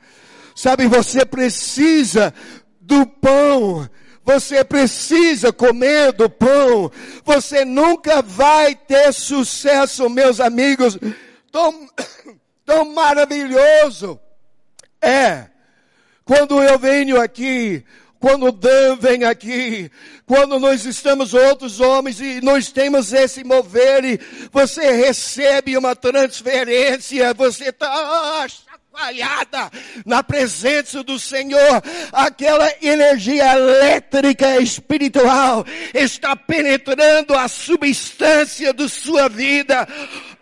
Sabe, 0.55 0.87
você 0.87 1.25
precisa 1.25 2.33
do 2.81 3.05
pão. 3.05 3.89
Você 4.23 4.63
precisa 4.63 5.53
comer 5.53 6.11
do 6.11 6.29
pão. 6.29 6.91
Você 7.23 7.63
nunca 7.63 8.21
vai 8.21 8.75
ter 8.75 9.13
sucesso, 9.13 10.09
meus 10.09 10.39
amigos. 10.39 10.97
Tão, 11.51 11.87
tão 12.65 12.93
maravilhoso 12.93 14.19
é 15.01 15.45
quando 16.25 16.61
eu 16.61 16.77
venho 16.77 17.21
aqui 17.21 17.85
quando 18.19 18.51
Dan 18.51 18.97
vem 18.97 19.23
aqui, 19.23 19.91
quando 20.25 20.59
nós 20.59 20.85
estamos 20.85 21.33
outros 21.33 21.79
homens 21.79 22.19
e 22.19 22.41
nós 22.41 22.71
temos 22.71 23.13
esse 23.13 23.43
mover 23.43 24.03
e 24.03 24.19
você 24.51 24.91
recebe 24.91 25.77
uma 25.77 25.95
transferência, 25.95 27.33
você 27.33 27.69
está 27.69 28.47
chacoalhada 28.47 29.71
na 30.05 30.23
presença 30.23 31.03
do 31.03 31.19
Senhor, 31.19 31.83
aquela 32.11 32.67
energia 32.81 33.53
elétrica 33.53 34.59
espiritual 34.59 35.65
está 35.93 36.35
penetrando 36.35 37.35
a 37.35 37.47
substância 37.47 38.73
da 38.73 38.89
sua 38.89 39.29
vida. 39.29 39.87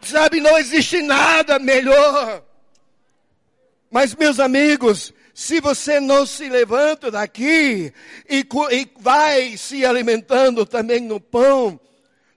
Sabe, 0.01 0.39
não 0.39 0.57
existe 0.57 1.01
nada 1.01 1.59
melhor. 1.59 2.43
Mas 3.91 4.15
meus 4.15 4.39
amigos, 4.39 5.13
se 5.35 5.59
você 5.59 5.99
não 5.99 6.25
se 6.25 6.47
levanta 6.47 7.11
daqui 7.11 7.91
e, 8.27 8.47
e 8.71 8.89
vai 8.97 9.57
se 9.57 9.85
alimentando 9.85 10.65
também 10.65 11.01
no 11.01 11.19
pão, 11.19 11.77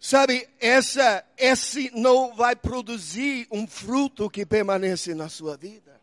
sabe, 0.01 0.49
essa, 0.59 1.25
esse 1.39 1.93
não 1.95 2.35
vai 2.35 2.57
produzir 2.57 3.47
um 3.53 3.69
fruto 3.69 4.29
que 4.29 4.45
permanece 4.45 5.15
na 5.15 5.29
sua 5.29 5.57
vida. 5.57 6.01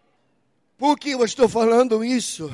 Por 0.77 0.97
que 0.97 1.11
eu 1.11 1.25
estou 1.25 1.49
falando 1.49 2.01
isso? 2.01 2.49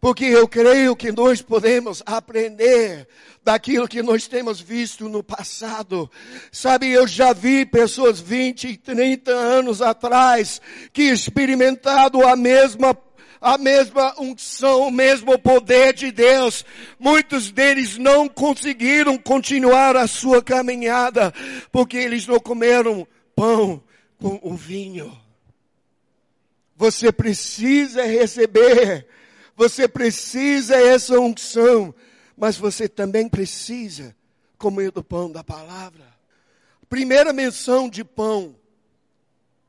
Porque 0.00 0.26
eu 0.26 0.46
creio 0.46 0.94
que 0.94 1.10
nós 1.10 1.42
podemos 1.42 2.04
aprender 2.06 3.08
daquilo 3.42 3.88
que 3.88 4.00
nós 4.00 4.28
temos 4.28 4.60
visto 4.60 5.08
no 5.08 5.24
passado. 5.24 6.08
Sabe, 6.52 6.88
eu 6.88 7.04
já 7.08 7.32
vi 7.32 7.66
pessoas 7.66 8.20
20, 8.20 8.76
30 8.76 9.32
anos 9.32 9.82
atrás 9.82 10.60
que 10.92 11.02
experimentaram 11.02 12.28
a 12.28 12.36
mesma 12.36 12.94
a 13.46 13.56
mesma 13.56 14.12
unção, 14.20 14.88
o 14.88 14.90
mesmo 14.90 15.38
poder 15.38 15.94
de 15.94 16.10
Deus. 16.10 16.64
Muitos 16.98 17.52
deles 17.52 17.96
não 17.96 18.28
conseguiram 18.28 19.16
continuar 19.16 19.94
a 19.94 20.08
sua 20.08 20.42
caminhada 20.42 21.32
porque 21.70 21.96
eles 21.96 22.26
não 22.26 22.40
comeram 22.40 23.06
pão 23.36 23.80
com 24.18 24.40
o 24.42 24.56
vinho. 24.56 25.16
Você 26.74 27.12
precisa 27.12 28.02
receber, 28.02 29.06
você 29.54 29.86
precisa 29.86 30.74
essa 30.74 31.16
unção, 31.20 31.94
mas 32.36 32.56
você 32.56 32.88
também 32.88 33.28
precisa 33.28 34.12
comer 34.58 34.90
do 34.90 35.04
pão 35.04 35.30
da 35.30 35.44
palavra. 35.44 36.04
Primeira 36.88 37.32
menção 37.32 37.88
de 37.88 38.02
pão. 38.02 38.56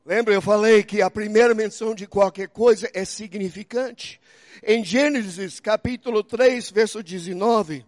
Lembra, 0.08 0.32
eu 0.32 0.40
falei 0.40 0.82
que 0.82 1.02
a 1.02 1.10
primeira 1.10 1.54
menção 1.54 1.94
de 1.94 2.06
qualquer 2.06 2.48
coisa 2.48 2.90
é 2.94 3.04
significante. 3.04 4.18
Em 4.62 4.82
Gênesis 4.82 5.60
capítulo 5.60 6.24
3, 6.24 6.70
verso 6.70 7.02
19, 7.02 7.84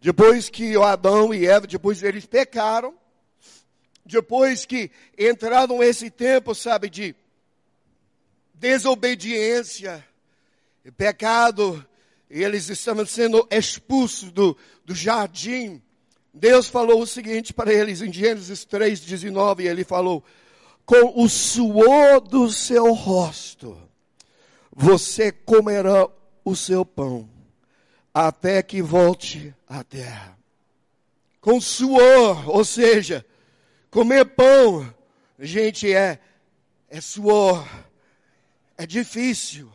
depois 0.00 0.48
que 0.48 0.74
Adão 0.82 1.34
e 1.34 1.46
Eva, 1.46 1.66
depois 1.66 2.02
eles 2.02 2.24
pecaram, 2.24 2.94
depois 4.06 4.64
que 4.64 4.90
entraram 5.18 5.80
nesse 5.80 6.08
tempo, 6.08 6.54
sabe, 6.54 6.88
de 6.88 7.14
desobediência, 8.54 10.02
pecado, 10.96 11.86
eles 12.30 12.70
estavam 12.70 13.04
sendo 13.04 13.46
expulsos 13.50 14.30
do, 14.30 14.56
do 14.86 14.94
jardim. 14.94 15.82
Deus 16.32 16.68
falou 16.68 17.02
o 17.02 17.06
seguinte 17.06 17.52
para 17.52 17.70
eles 17.70 18.00
em 18.00 18.10
Gênesis 18.10 18.64
3,19, 18.64 19.66
ele 19.66 19.84
falou, 19.84 20.24
com 20.84 21.22
o 21.22 21.28
suor 21.28 22.20
do 22.20 22.50
seu 22.50 22.92
rosto, 22.92 23.80
você 24.74 25.30
comerá 25.30 26.08
o 26.44 26.56
seu 26.56 26.84
pão, 26.84 27.28
até 28.12 28.62
que 28.62 28.82
volte 28.82 29.54
à 29.68 29.84
terra. 29.84 30.38
Com 31.40 31.60
suor, 31.60 32.48
ou 32.48 32.64
seja, 32.64 33.24
comer 33.90 34.24
pão, 34.24 34.92
gente, 35.38 35.92
é, 35.92 36.18
é 36.88 37.00
suor, 37.00 37.66
é 38.76 38.86
difícil. 38.86 39.70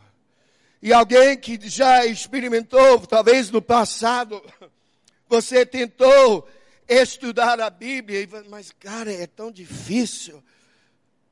E 0.82 0.92
alguém 0.92 1.36
que 1.36 1.58
já 1.68 2.04
experimentou, 2.04 3.00
talvez 3.06 3.50
no 3.50 3.62
passado, 3.62 4.42
você 5.28 5.64
tentou 5.66 6.48
estudar 6.88 7.60
a 7.60 7.70
Bíblia, 7.70 8.28
mas 8.48 8.70
cara, 8.70 9.12
é 9.12 9.26
tão 9.26 9.50
difícil. 9.50 10.42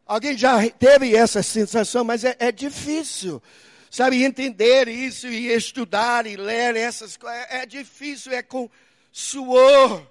Alguém 0.07 0.37
já 0.37 0.69
teve 0.71 1.17
essa 1.17 1.43
sensação, 1.43 2.05
mas 2.05 2.25
é, 2.25 2.37
é 2.39 2.53
difícil. 2.53 3.43
Sabe, 3.91 4.25
entender 4.25 4.89
isso 4.89 5.29
e 5.29 5.53
estudar 5.53 6.27
e 6.27 6.37
ler 6.37 6.75
essas 6.77 7.17
coisas, 7.17 7.47
é, 7.49 7.59
é 7.59 7.67
difícil, 7.67 8.33
é 8.33 8.43
com 8.43 8.69
suor, 9.13 10.05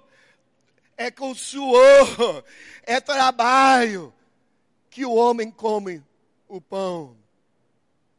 é 0.96 1.10
com 1.10 1.34
suor, 1.34 2.42
é 2.82 2.98
trabalho 2.98 4.12
que 4.88 5.04
o 5.04 5.12
homem 5.12 5.50
come 5.50 6.02
o 6.48 6.60
pão. 6.60 7.14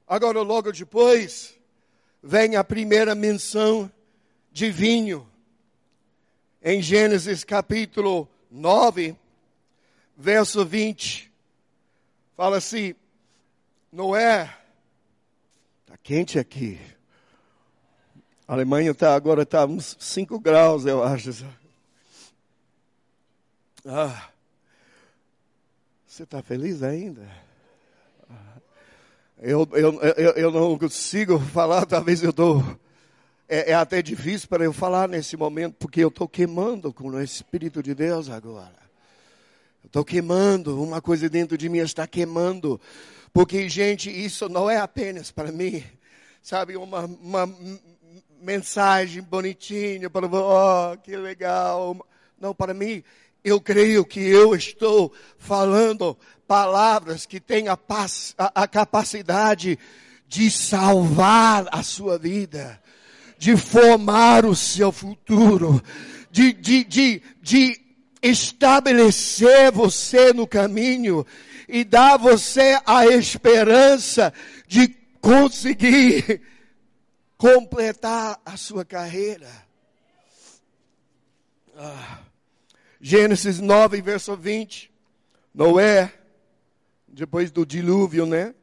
Agora, 0.07 0.41
logo 0.41 0.71
depois, 0.71 1.57
vem 2.21 2.55
a 2.55 2.63
primeira 2.63 3.15
menção 3.15 3.91
de 4.51 4.69
vinho. 4.69 5.27
Em 6.61 6.81
Gênesis 6.81 7.43
capítulo 7.43 8.29
9, 8.51 9.15
verso 10.15 10.63
20, 10.63 11.31
fala 12.35 12.57
assim: 12.57 12.93
Noé, 13.91 14.53
está 15.81 15.97
quente 15.97 16.37
aqui. 16.37 16.79
A 18.47 18.53
Alemanha 18.53 18.93
tá, 18.93 19.15
agora 19.15 19.43
está 19.43 19.65
uns 19.65 19.97
5 19.99 20.39
graus, 20.39 20.85
eu 20.85 21.03
acho. 21.03 21.31
Ah, 23.85 24.29
você 26.05 26.23
está 26.23 26.41
feliz 26.41 26.83
ainda? 26.83 27.27
Eu, 29.37 29.67
eu, 29.73 30.01
eu, 30.01 30.31
eu 30.31 30.51
não 30.51 30.77
consigo 30.77 31.39
falar, 31.39 31.85
talvez 31.85 32.23
eu 32.23 32.29
estou. 32.29 32.63
É, 33.47 33.71
é, 33.71 33.73
até 33.75 34.01
difícil 34.01 34.47
para 34.47 34.63
eu 34.63 34.73
falar 34.73 35.07
nesse 35.07 35.37
momento, 35.37 35.75
porque 35.77 36.03
eu 36.03 36.07
estou 36.07 36.27
queimando 36.27 36.91
com 36.91 37.09
o 37.09 37.21
Espírito 37.21 37.83
de 37.83 37.93
Deus 37.93 38.29
agora. 38.29 38.84
Estou 39.85 40.03
queimando, 40.03 40.81
uma 40.81 41.01
coisa 41.01 41.29
dentro 41.29 41.57
de 41.57 41.69
mim 41.69 41.77
está 41.77 42.07
queimando. 42.07 42.79
Porque, 43.31 43.69
gente, 43.69 44.09
isso 44.09 44.49
não 44.49 44.69
é 44.69 44.77
apenas 44.77 45.31
para 45.31 45.51
mim, 45.51 45.83
sabe, 46.41 46.75
uma, 46.75 47.05
uma 47.05 47.53
mensagem 48.41 49.21
bonitinha 49.21 50.09
para, 50.09 50.27
oh, 50.27 50.97
que 50.97 51.15
legal. 51.15 51.97
Não, 52.39 52.53
para 52.53 52.73
mim, 52.73 53.03
eu 53.43 53.61
creio 53.61 54.03
que 54.03 54.19
eu 54.19 54.55
estou 54.55 55.13
falando 55.37 56.17
palavras 56.47 57.25
que 57.25 57.39
têm 57.39 57.67
a, 57.67 57.77
a, 58.37 58.63
a 58.63 58.67
capacidade 58.67 59.77
de 60.27 60.49
salvar 60.49 61.67
a 61.71 61.83
sua 61.83 62.17
vida, 62.17 62.81
de 63.37 63.55
formar 63.55 64.45
o 64.45 64.55
seu 64.55 64.91
futuro, 64.91 65.81
de, 66.31 66.51
de, 66.53 66.83
de, 66.83 67.21
de 67.41 67.84
estabelecer 68.27 69.71
você 69.71 70.33
no 70.33 70.47
caminho 70.47 71.25
e 71.67 71.83
dar 71.83 72.17
você 72.17 72.79
a 72.85 73.05
esperança 73.07 74.33
de 74.67 74.87
conseguir 75.21 76.41
completar 77.37 78.39
a 78.43 78.57
sua 78.57 78.83
carreira. 78.83 79.49
Ah. 81.77 82.19
Gênesis 82.99 83.59
9, 83.59 84.01
verso 84.01 84.35
20. 84.35 84.91
Noé, 85.53 86.11
depois 87.07 87.51
do 87.51 87.63
dilúvio, 87.63 88.25
né? 88.25 88.55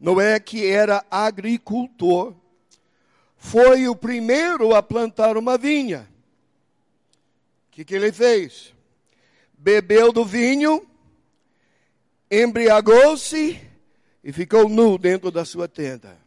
Noé, 0.00 0.40
que 0.40 0.66
era 0.66 1.04
agricultor, 1.10 2.34
foi 3.36 3.86
o 3.88 3.94
primeiro 3.94 4.74
a 4.74 4.82
plantar 4.82 5.36
uma 5.36 5.58
vinha. 5.58 6.08
Que, 7.72 7.86
que 7.86 7.94
ele 7.94 8.12
fez? 8.12 8.74
Bebeu 9.54 10.12
do 10.12 10.24
vinho, 10.26 10.86
embriagou-se 12.30 13.58
e 14.22 14.32
ficou 14.32 14.68
nu 14.68 14.98
dentro 14.98 15.30
da 15.30 15.44
sua 15.44 15.66
tenda. 15.66 16.20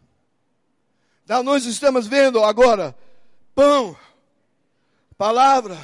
Então, 1.23 1.43
nós 1.43 1.65
estamos 1.65 2.07
vendo 2.07 2.43
agora 2.43 2.95
pão, 3.53 3.95
palavra, 5.17 5.79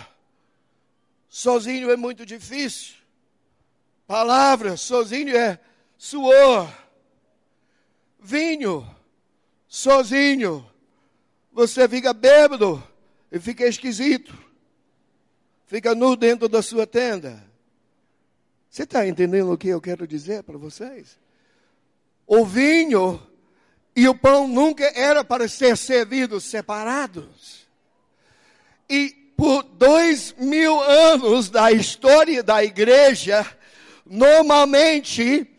sozinho 1.30 1.91
é 1.91 1.95
muito 1.95 2.26
difícil. 2.26 2.95
Palavra, 4.08 4.76
sozinho 4.76 5.38
é 5.38 5.60
suor. 5.95 6.69
Vinho, 8.19 8.84
sozinho. 9.67 10.69
Você 11.52 11.88
fica 11.88 12.13
bêbado 12.13 12.84
e 13.32 13.39
fica 13.39 13.65
esquisito. 13.67 14.50
Fica 15.71 15.95
nu 15.95 16.17
dentro 16.17 16.49
da 16.49 16.62
sua 16.62 16.86
tenda. 16.86 17.41
Você 18.69 18.84
está 18.84 19.07
entendendo 19.07 19.53
o 19.53 19.57
que 19.57 19.69
eu 19.69 19.79
quero 19.79 20.05
dizer 20.05 20.43
para 20.43 20.57
vocês? 20.57 21.17
O 22.27 22.45
vinho 22.45 23.25
e 23.95 24.05
o 24.05 24.13
pão 24.13 24.49
nunca 24.49 24.84
era 24.93 25.23
para 25.23 25.47
ser 25.47 25.77
servidos 25.77 26.43
separados. 26.43 27.65
E 28.89 29.12
por 29.38 29.63
dois 29.63 30.36
mil 30.38 30.77
anos 30.77 31.49
da 31.49 31.71
história 31.71 32.43
da 32.43 32.62
igreja, 32.62 33.47
normalmente, 34.05 35.49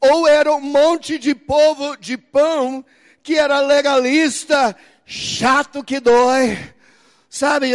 ou 0.00 0.26
era 0.26 0.50
um 0.54 0.62
monte 0.62 1.18
de 1.18 1.34
povo 1.34 1.98
de 1.98 2.16
pão 2.16 2.82
que 3.22 3.36
era 3.36 3.60
legalista, 3.60 4.74
chato 5.04 5.84
que 5.84 6.00
dói, 6.00 6.56
sabe, 7.30 7.72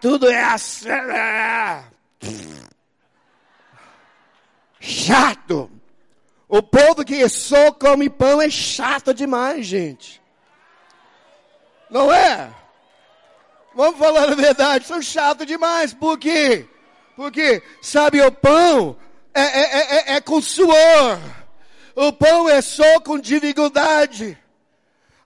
tudo 0.00 0.30
é 0.30 0.44
assim, 0.44 0.90
ah. 0.90 1.84
chato. 4.78 5.70
O 6.46 6.62
povo 6.62 7.04
que 7.04 7.26
só 7.28 7.72
come 7.72 8.08
pão 8.08 8.40
é 8.40 8.50
chato 8.50 9.12
demais, 9.14 9.66
gente. 9.66 10.22
Não 11.90 12.12
é? 12.12 12.54
Vamos 13.74 13.98
falar 13.98 14.28
a 14.30 14.34
verdade, 14.34 14.86
são 14.86 15.02
chatos 15.02 15.46
demais. 15.46 15.92
Por 15.94 16.18
quê? 16.18 16.68
Porque, 17.16 17.62
sabe, 17.80 18.20
o 18.20 18.30
pão 18.30 18.96
é, 19.32 19.42
é, 19.42 19.62
é, 19.62 19.96
é, 20.12 20.16
é 20.16 20.20
com 20.20 20.40
suor. 20.40 21.18
O 21.96 22.12
pão 22.12 22.48
é 22.48 22.60
só 22.60 23.00
com 23.00 23.18
dificuldade. 23.18 24.38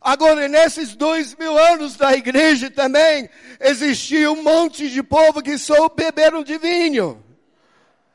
Agora, 0.00 0.48
nesses 0.48 0.94
dois 0.94 1.34
mil 1.34 1.58
anos 1.58 1.96
da 1.96 2.14
igreja 2.14 2.70
também, 2.70 3.28
existia 3.60 4.30
um 4.30 4.42
monte 4.42 4.88
de 4.88 5.02
povo 5.02 5.42
que 5.42 5.58
só 5.58 5.88
beberam 5.88 6.42
de 6.42 6.56
vinho. 6.58 7.22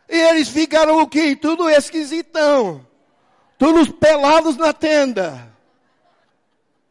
E 0.10 0.18
eles 0.18 0.50
ficaram 0.50 1.02
o 1.02 1.08
quê? 1.08 1.36
Tudo 1.36 1.70
esquisitão. 1.70 2.86
Todos 3.58 3.90
pelados 3.90 4.58
na 4.58 4.74
tenda. 4.74 5.52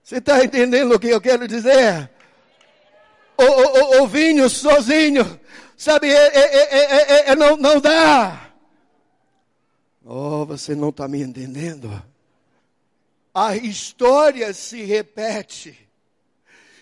Você 0.02 0.16
está 0.16 0.44
entendendo 0.44 0.94
o 0.94 0.98
que 0.98 1.08
eu 1.08 1.20
quero 1.20 1.46
dizer? 1.48 2.10
o, 3.36 4.00
o, 4.00 4.02
o 4.02 4.06
vinho 4.06 4.48
sozinho, 4.48 5.38
sabe, 5.76 6.08
é, 6.08 6.26
é, 6.34 7.30
é, 7.30 7.36
não, 7.36 7.56
não 7.56 7.80
dá. 7.80 8.50
Oh, 10.04 10.44
você 10.44 10.74
não 10.74 10.90
está 10.90 11.06
me 11.08 11.22
entendendo? 11.22 12.02
A 13.34 13.56
história 13.56 14.52
se 14.52 14.82
repete. 14.82 15.78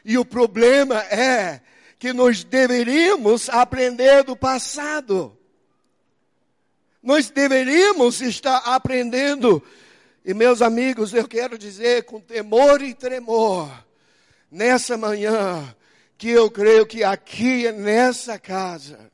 E 0.05 0.19
o 0.19 0.25
problema 0.25 1.01
é 1.05 1.61
que 1.99 2.13
nós 2.13 2.43
deveríamos 2.43 3.49
aprender 3.49 4.25
do 4.25 4.35
passado. 4.35 5.37
Nós 7.03 7.31
deveríamos 7.31 8.21
estar 8.21 8.57
aprendendo. 8.59 9.63
E 10.25 10.35
meus 10.35 10.61
amigos, 10.61 11.15
eu 11.15 11.27
quero 11.27 11.57
dizer 11.57 12.05
com 12.05 12.21
temor 12.21 12.83
e 12.83 12.95
tremor, 12.95 13.71
nessa 14.51 14.97
manhã, 14.97 15.75
que 16.19 16.29
eu 16.29 16.51
creio 16.51 16.85
que 16.85 17.03
aqui, 17.03 17.71
nessa 17.73 18.39
casa, 18.39 19.11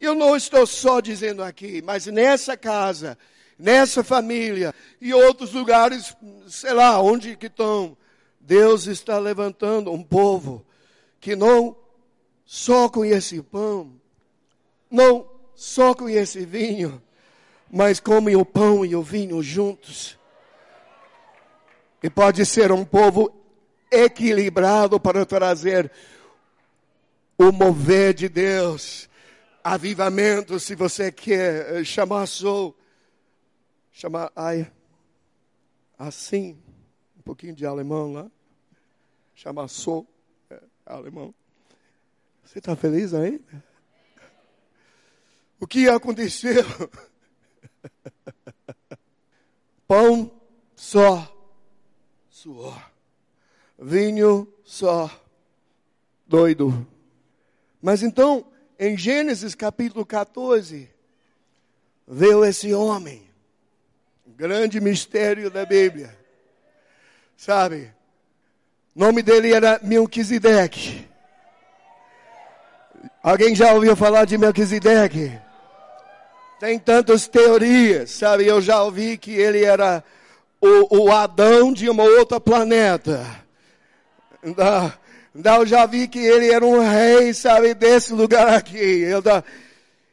eu 0.00 0.14
não 0.14 0.36
estou 0.36 0.66
só 0.66 1.00
dizendo 1.00 1.42
aqui, 1.42 1.82
mas 1.82 2.06
nessa 2.06 2.56
casa, 2.56 3.16
nessa 3.60 4.02
família 4.02 4.74
e 5.00 5.12
outros 5.12 5.52
lugares, 5.52 6.16
sei 6.48 6.72
lá, 6.72 7.00
onde 7.00 7.36
que 7.36 7.46
estão, 7.46 7.96
Deus 8.40 8.86
está 8.86 9.18
levantando 9.18 9.92
um 9.92 10.02
povo 10.02 10.64
que 11.20 11.36
não 11.36 11.76
só 12.44 12.88
conhece 12.88 13.42
pão, 13.42 13.92
não 14.90 15.28
só 15.54 15.94
conhece 15.94 16.44
vinho, 16.46 17.02
mas 17.70 18.00
come 18.00 18.34
o 18.34 18.44
pão 18.44 18.84
e 18.84 18.96
o 18.96 19.02
vinho 19.02 19.42
juntos. 19.42 20.18
E 22.02 22.08
pode 22.08 22.46
ser 22.46 22.72
um 22.72 22.84
povo 22.84 23.30
equilibrado 23.90 24.98
para 24.98 25.26
trazer 25.26 25.92
o 27.36 27.52
mover 27.52 28.14
de 28.14 28.28
Deus, 28.28 29.08
avivamento, 29.62 30.58
se 30.58 30.74
você 30.74 31.12
quer 31.12 31.80
eh, 31.80 31.84
chamar 31.84 32.26
sou, 32.26 32.74
chamar 34.00 34.32
ai, 34.34 34.72
assim, 35.98 36.58
um 37.18 37.20
pouquinho 37.20 37.54
de 37.54 37.66
alemão 37.66 38.14
lá, 38.14 38.30
chamar 39.34 39.68
sou, 39.68 40.08
é, 40.48 40.58
alemão. 40.86 41.34
Você 42.42 42.60
está 42.60 42.74
feliz 42.74 43.12
aí? 43.12 43.44
O 45.60 45.66
que 45.66 45.86
aconteceu? 45.86 46.64
Pão 49.86 50.32
só, 50.74 51.30
suor. 52.30 52.90
Vinho 53.78 54.50
só, 54.64 55.10
doido. 56.26 56.86
Mas 57.82 58.02
então, 58.02 58.50
em 58.78 58.96
Gênesis 58.96 59.54
capítulo 59.54 60.06
14, 60.06 60.88
veio 62.08 62.42
esse 62.46 62.72
homem, 62.72 63.29
grande 64.36 64.80
mistério 64.80 65.50
da 65.50 65.64
Bíblia. 65.64 66.16
Sabe? 67.36 67.92
O 68.94 69.00
nome 69.00 69.22
dele 69.22 69.52
era 69.52 69.80
Melquisedeque. 69.82 71.08
Alguém 73.22 73.54
já 73.54 73.72
ouviu 73.72 73.94
falar 73.96 74.24
de 74.24 74.36
Melquisedeque? 74.36 75.38
Tem 76.58 76.78
tantas 76.78 77.26
teorias, 77.26 78.10
sabe? 78.10 78.46
Eu 78.46 78.60
já 78.60 78.82
ouvi 78.82 79.16
que 79.16 79.32
ele 79.32 79.64
era 79.64 80.04
o, 80.60 81.04
o 81.04 81.12
Adão 81.12 81.72
de 81.72 81.88
uma 81.88 82.02
outra 82.02 82.38
planeta. 82.38 83.24
Então, 84.42 84.92
eu 85.60 85.66
já 85.66 85.86
vi 85.86 86.08
que 86.08 86.18
ele 86.18 86.52
era 86.52 86.64
um 86.64 86.80
rei, 86.80 87.32
sabe, 87.32 87.72
desse 87.72 88.12
lugar 88.12 88.48
aqui. 88.48 89.00
Eu, 89.00 89.22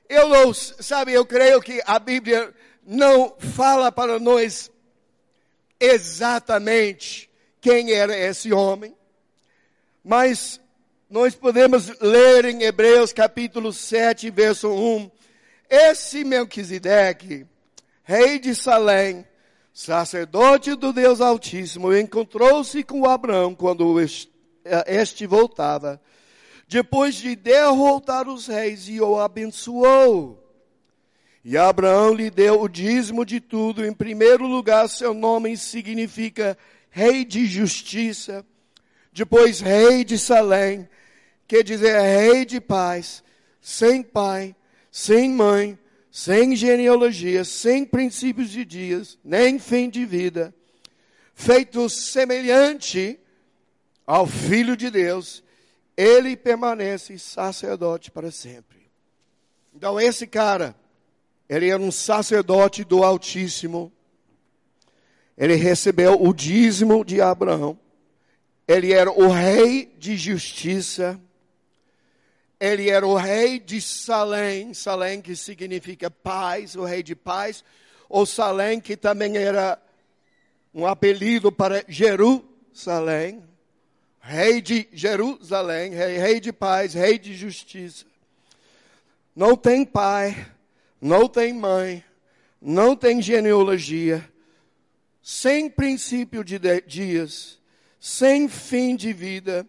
eu 0.08 0.30
não, 0.30 0.54
sabe, 0.54 1.12
eu 1.12 1.26
creio 1.26 1.62
que 1.62 1.82
a 1.86 2.00
Bíblia 2.00 2.54
não 2.88 3.36
fala 3.38 3.92
para 3.92 4.18
nós 4.18 4.72
exatamente 5.78 7.30
quem 7.60 7.92
era 7.92 8.18
esse 8.18 8.54
homem, 8.54 8.96
mas 10.02 10.62
nós 11.10 11.36
podemos 11.36 11.90
ler 12.00 12.46
em 12.46 12.64
Hebreus 12.64 13.12
capítulo 13.12 13.74
7, 13.74 14.30
verso 14.30 14.70
1, 14.70 15.12
esse 15.70 16.24
Melquisedeque, 16.24 17.46
rei 18.04 18.40
de 18.40 18.56
Salém, 18.56 19.28
sacerdote 19.74 20.74
do 20.74 20.94
Deus 20.94 21.20
Altíssimo, 21.20 21.94
encontrou-se 21.94 22.82
com 22.84 23.06
Abraão 23.06 23.54
quando 23.54 23.98
este 24.00 25.28
voltava, 25.28 26.02
depois 26.70 27.16
de 27.16 27.36
derrotar 27.36 28.30
os 28.30 28.48
reis, 28.48 28.88
e 28.88 29.02
o 29.02 29.20
abençoou. 29.20 30.47
E 31.50 31.58
Abraão 31.58 32.14
lhe 32.14 32.30
deu 32.30 32.62
o 32.62 32.68
dízimo 32.68 33.26
de 33.26 33.40
tudo. 33.40 33.86
Em 33.86 33.94
primeiro 33.94 34.46
lugar, 34.46 34.90
seu 34.90 35.14
nome 35.14 35.56
significa 35.56 36.58
rei 36.90 37.24
de 37.24 37.46
justiça. 37.46 38.46
Depois, 39.14 39.62
rei 39.62 40.04
de 40.04 40.20
Salém, 40.20 40.90
quer 41.48 41.64
dizer 41.64 42.02
rei 42.02 42.44
de 42.44 42.60
paz, 42.60 43.24
sem 43.62 44.04
pai, 44.04 44.54
sem 44.92 45.30
mãe, 45.30 45.80
sem 46.12 46.54
genealogia, 46.54 47.46
sem 47.46 47.86
princípios 47.86 48.50
de 48.50 48.66
dias, 48.66 49.18
nem 49.24 49.58
fim 49.58 49.90
de 49.90 50.04
vida, 50.04 50.54
feito 51.34 51.90
semelhante 51.90 53.18
ao 54.06 54.28
Filho 54.28 54.76
de 54.76 54.92
Deus, 54.92 55.42
ele 55.96 56.36
permanece 56.36 57.18
sacerdote 57.18 58.12
para 58.12 58.32
sempre. 58.32 58.92
Então, 59.74 59.98
esse 59.98 60.28
cara, 60.28 60.76
ele 61.50 61.70
era 61.70 61.82
um 61.82 61.92
sacerdote 61.92 62.84
do 62.84 63.04
Altíssimo, 63.04 63.92
ele 65.38 65.56
recebeu 65.56 66.22
o 66.22 66.34
dízimo 66.34 67.06
de 67.06 67.22
Abraão, 67.22 67.78
ele 68.68 68.92
era 68.92 69.12
o 69.12 69.30
rei 69.30 69.94
de 69.98 70.18
justiça, 70.18 71.20
ele 72.60 72.90
era 72.90 73.06
o 73.06 73.16
rei 73.16 73.60
de 73.60 73.80
Salém, 73.80 74.74
Salém 74.74 75.22
que 75.22 75.36
significa 75.36 76.10
paz, 76.10 76.76
o 76.76 76.84
rei 76.84 77.04
de 77.04 77.16
paz, 77.16 77.64
ou 78.10 78.26
Salém 78.26 78.80
que 78.80 78.98
também 78.98 79.38
era 79.38 79.80
um 80.74 80.86
apelido 80.86 81.52
para 81.52 81.86
Jerusalém, 81.88 83.44
rei 84.20 84.60
de 84.60 84.88
Jerusalém, 84.92 85.94
rei, 85.94 86.18
rei 86.18 86.40
de 86.40 86.52
paz, 86.52 86.94
rei 86.94 87.18
de 87.18 87.34
justiça. 87.34 88.06
Não 89.36 89.56
tem 89.56 89.86
pai, 89.86 90.48
não 91.02 91.28
tem 91.28 91.54
mãe, 91.54 92.04
não 92.62 92.96
tem 92.96 93.22
genealogia, 93.22 94.28
sem 95.22 95.70
princípio 95.70 96.44
de 96.44 96.60
dias, 96.88 97.60
sem 98.00 98.48
fim 98.48 98.96
de 98.96 99.14
vida, 99.14 99.68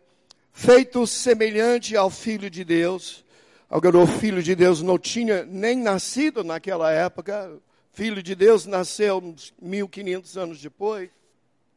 feito 0.53 1.07
semelhante 1.07 1.97
ao 1.97 2.11
Filho 2.11 2.49
de 2.49 2.65
Deus. 2.65 3.25
O 3.71 4.07
Filho 4.07 4.43
de 4.43 4.55
Deus 4.55 4.83
não 4.83 4.99
tinha 4.99 5.45
nem 5.45 5.77
nascido 5.77 6.43
naquela 6.43 6.91
época. 6.91 7.61
Filho 7.93 8.23
de 8.23 8.35
Deus 8.35 8.65
nasceu 8.65 9.19
uns 9.19 9.53
1500 9.61 10.39
anos 10.39 10.61
depois. 10.61 11.11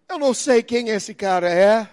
Eu 0.08 0.20
não 0.20 0.34
sei 0.34 0.62
quem 0.62 0.90
esse 0.90 1.14
cara 1.14 1.50
é, 1.50 1.90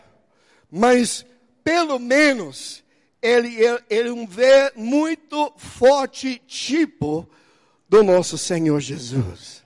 mas 0.71 1.25
pelo 1.65 1.99
menos 1.99 2.85
ele, 3.23 3.57
ele 3.89 4.09
é 4.09 4.13
um 4.13 4.27
ver 4.27 4.73
muito 4.77 5.53
forte 5.57 6.41
tipo 6.47 7.29
do 7.89 8.03
nosso 8.03 8.37
Senhor 8.37 8.81
Jesus. 8.81 9.63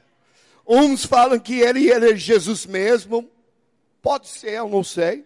Uns 0.67 1.05
falam 1.05 1.39
que 1.39 1.61
ele 1.61 1.91
era 1.91 2.17
Jesus 2.17 2.67
mesmo, 2.67 3.29
pode 4.01 4.29
ser, 4.29 4.53
eu 4.53 4.69
não 4.69 4.85
sei, 4.85 5.25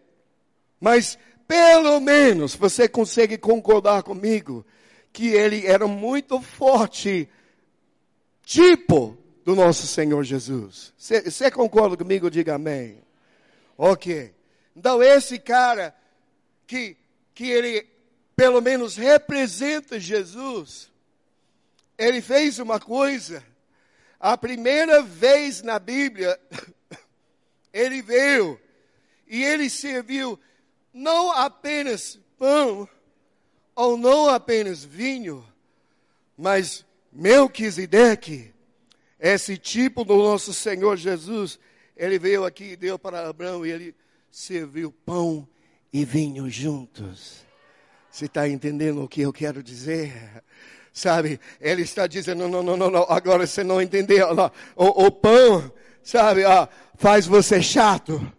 mas 0.81 1.19
pelo 1.47 2.01
menos 2.01 2.55
você 2.55 2.89
consegue 2.89 3.37
concordar 3.39 4.03
comigo 4.03 4.65
que 5.13 5.29
ele 5.29 5.67
era 5.67 5.87
muito 5.87 6.41
forte, 6.41 7.29
tipo 8.43 9.17
do 9.45 9.55
nosso 9.55 9.87
Senhor 9.87 10.25
Jesus. 10.25 10.93
Você 10.99 11.51
concorda 11.51 11.97
comigo? 11.97 12.31
Diga 12.31 12.57
amém. 12.57 12.99
Ok. 13.79 14.35
Então 14.75 15.03
esse 15.03 15.39
cara 15.39 15.95
que, 16.67 16.97
que 17.33 17.49
ele 17.49 17.87
pelo 18.35 18.61
menos 18.61 18.97
representa 18.97 19.99
Jesus, 19.99 20.91
ele 21.99 22.21
fez 22.21 22.59
uma 22.59 22.79
coisa. 22.79 23.43
A 24.19 24.37
primeira 24.37 25.03
vez 25.03 25.63
na 25.63 25.79
Bíblia, 25.79 26.39
ele 27.73 28.03
veio 28.03 28.61
e 29.27 29.43
ele 29.43 29.69
serviu 29.69 30.39
não 30.93 31.31
apenas 31.31 32.19
pão, 32.39 32.89
ou 33.75 33.99
não 33.99 34.29
apenas 34.29 34.83
vinho, 34.83 35.47
mas 36.37 36.85
Melquisedeque, 37.13 38.53
esse 39.19 39.59
tipo 39.59 40.05
do 40.05 40.17
nosso 40.17 40.55
Senhor 40.55 40.97
Jesus, 40.97 41.59
ele 41.97 42.19
veio 42.19 42.45
aqui 42.45 42.73
e 42.73 42.77
deu 42.77 42.99
para 42.99 43.29
Abraão 43.29 43.65
e 43.65 43.71
ele 43.71 43.95
serviu 44.31 44.93
pão 45.05 45.47
e 45.93 46.05
vinho 46.05 46.49
juntos. 46.49 47.45
Você 48.11 48.25
está 48.25 48.49
entendendo 48.49 49.03
o 49.03 49.09
que 49.09 49.21
eu 49.21 49.33
quero 49.33 49.63
dizer? 49.63 50.43
Sabe? 50.97 51.39
Ele 51.61 51.83
está 51.83 52.07
dizendo, 52.07 52.49
não, 52.49 52.63
não, 52.63 52.75
não, 52.75 52.91
não, 52.91 53.07
agora 53.11 53.47
você 53.47 53.63
não 53.63 53.83
entendeu. 53.83 54.35
Não. 54.35 54.51
O, 54.75 55.07
o 55.07 55.11
pão, 55.11 55.71
sabe, 56.03 56.43
ó, 56.45 56.67
faz 56.97 57.27
você 57.27 57.63
chato. 57.63 58.33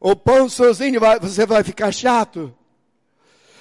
O 0.00 0.16
pão 0.16 0.48
sozinho 0.48 0.98
vai, 0.98 1.20
você 1.20 1.44
vai 1.44 1.62
ficar 1.62 1.92
chato. 1.92 2.52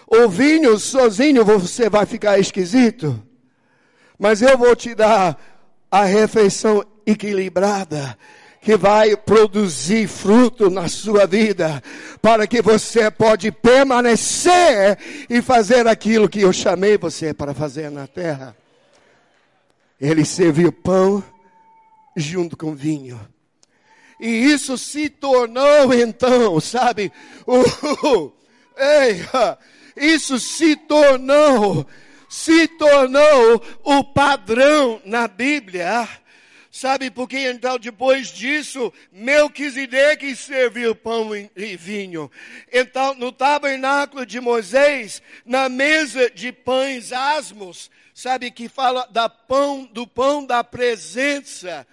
O 0.08 0.30
vinho 0.30 0.80
sozinho 0.80 1.44
você 1.44 1.90
vai 1.90 2.06
ficar 2.06 2.40
esquisito. 2.40 3.22
Mas 4.18 4.42
eu 4.42 4.58
vou 4.58 4.76
te 4.78 4.96
dar 4.96 5.38
a 5.92 6.06
refeição 6.06 6.86
equilibrada 7.06 8.18
que 8.62 8.78
vai 8.78 9.18
produzir 9.18 10.08
fruto 10.08 10.70
na 10.70 10.88
sua 10.88 11.26
vida, 11.26 11.82
para 12.22 12.46
que 12.46 12.62
você 12.62 13.10
pode 13.10 13.52
permanecer 13.52 15.00
e 15.28 15.42
fazer 15.42 15.88
aquilo 15.88 16.30
que 16.30 16.42
eu 16.42 16.54
chamei 16.54 16.96
você 16.96 17.34
para 17.34 17.56
fazer 17.56 17.90
na 17.90 18.06
terra. 18.06 18.56
Ele 20.00 20.24
serviu 20.24 20.72
pão 20.72 21.24
junto 22.16 22.56
com 22.56 22.76
vinho. 22.76 23.20
E 24.20 24.28
isso 24.28 24.78
se 24.78 25.10
tornou 25.10 25.92
então, 25.92 26.60
sabe, 26.60 27.12
ei, 28.78 29.26
isso 29.98 30.40
se 30.40 30.76
tornou, 30.76 31.88
se 32.30 32.68
tornou 32.68 33.64
o 33.84 34.04
padrão 34.04 35.02
na 35.04 35.28
Bíblia 35.28 36.08
Sabe 36.82 37.12
por 37.12 37.30
que 37.30 37.38
então 37.48 37.78
depois 37.78 38.30
disso 38.30 38.92
Melquisedeque 39.12 40.36
serviu 40.36 40.96
pão 40.96 41.30
e 41.36 41.78
vinho? 41.78 42.32
Então 42.74 43.14
no 43.14 43.32
tabernáculo 43.32 44.26
de 44.26 44.42
Moisés, 44.42 45.22
na 45.46 45.70
mesa 45.70 46.28
de 46.32 46.52
pães 46.52 47.12
asmos, 47.12 47.92
sabe 48.16 48.50
que 48.50 48.68
fala 48.68 49.08
da 49.12 49.30
pão, 49.30 49.88
do 49.94 50.08
pão 50.08 50.44
da 50.44 50.64
presença 50.64 51.86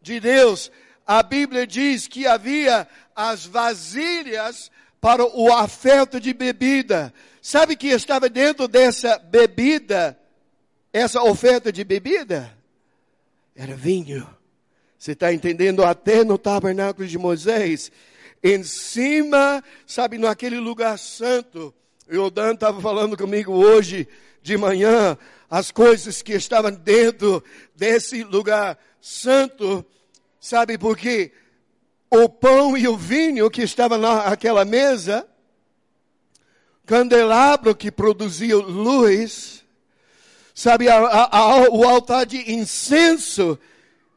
de 0.00 0.18
Deus. 0.18 0.72
A 1.06 1.22
Bíblia 1.22 1.66
diz 1.66 2.08
que 2.08 2.26
havia 2.26 2.88
as 3.14 3.44
vasilhas 3.44 4.70
para 5.02 5.22
o 5.22 5.52
afeto 5.52 6.18
de 6.18 6.32
bebida. 6.32 7.12
Sabe 7.42 7.76
que 7.76 7.88
estava 7.88 8.26
dentro 8.30 8.66
dessa 8.66 9.18
bebida, 9.18 10.18
essa 10.94 11.22
oferta 11.22 11.70
de 11.70 11.84
bebida? 11.84 12.58
Era 13.54 13.74
vinho. 13.74 14.26
Você 14.98 15.12
está 15.12 15.32
entendendo? 15.32 15.84
Até 15.84 16.24
no 16.24 16.36
tabernáculo 16.36 17.06
de 17.06 17.16
Moisés, 17.16 17.90
em 18.42 18.62
cima, 18.62 19.62
sabe, 19.86 20.18
naquele 20.18 20.58
lugar 20.58 20.98
santo. 20.98 21.74
O 22.08 22.30
Dan 22.30 22.54
estava 22.54 22.80
falando 22.80 23.16
comigo 23.16 23.52
hoje 23.52 24.08
de 24.42 24.56
manhã, 24.56 25.16
as 25.48 25.70
coisas 25.70 26.22
que 26.22 26.32
estavam 26.32 26.70
dentro 26.70 27.42
desse 27.74 28.24
lugar 28.24 28.78
santo, 29.00 29.84
sabe, 30.40 30.76
porque 30.76 31.32
o 32.10 32.28
pão 32.28 32.76
e 32.76 32.88
o 32.88 32.96
vinho 32.96 33.50
que 33.50 33.62
estavam 33.62 33.98
naquela 33.98 34.64
mesa, 34.64 35.26
candelabro 36.84 37.74
que 37.74 37.90
produzia 37.90 38.56
luz, 38.56 39.64
Sabe, 40.54 40.88
a, 40.88 40.98
a, 40.98 41.38
a, 41.38 41.70
o 41.70 41.84
altar 41.84 42.26
de 42.26 42.52
incenso 42.52 43.58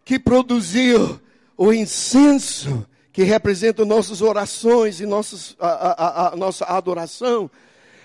que 0.04 0.19
produziu 0.19 1.19
o 1.58 1.72
incenso 1.72 2.86
que 3.12 3.24
representa 3.24 3.86
nossas 3.86 4.22
orações 4.22 5.00
e 5.00 5.06
nossas, 5.06 5.56
a, 5.60 6.34
nossa 6.36 6.65
adoração. 6.65 7.50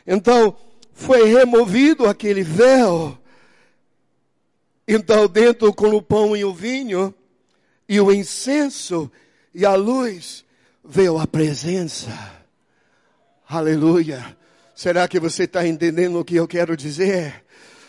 Então, 0.07 0.55
foi 0.93 1.27
removido 1.29 2.07
aquele 2.07 2.43
véu. 2.43 3.17
Então, 4.87 5.27
dentro 5.27 5.73
com 5.73 5.97
o 5.97 6.03
pão 6.03 6.37
e 6.37 6.45
o 6.45 6.53
vinho, 6.53 7.15
e 7.89 7.99
o 8.01 8.13
incenso 8.13 9.11
e 9.55 9.65
a 9.65 9.75
luz, 9.75 10.45
veio 10.85 11.19
a 11.19 11.27
presença. 11.27 12.11
Aleluia. 13.49 14.37
Será 14.75 15.09
que 15.09 15.19
você 15.19 15.45
está 15.45 15.67
entendendo 15.67 16.21
o 16.21 16.25
que 16.25 16.37
eu 16.37 16.47
quero 16.47 16.77
dizer? 16.77 17.45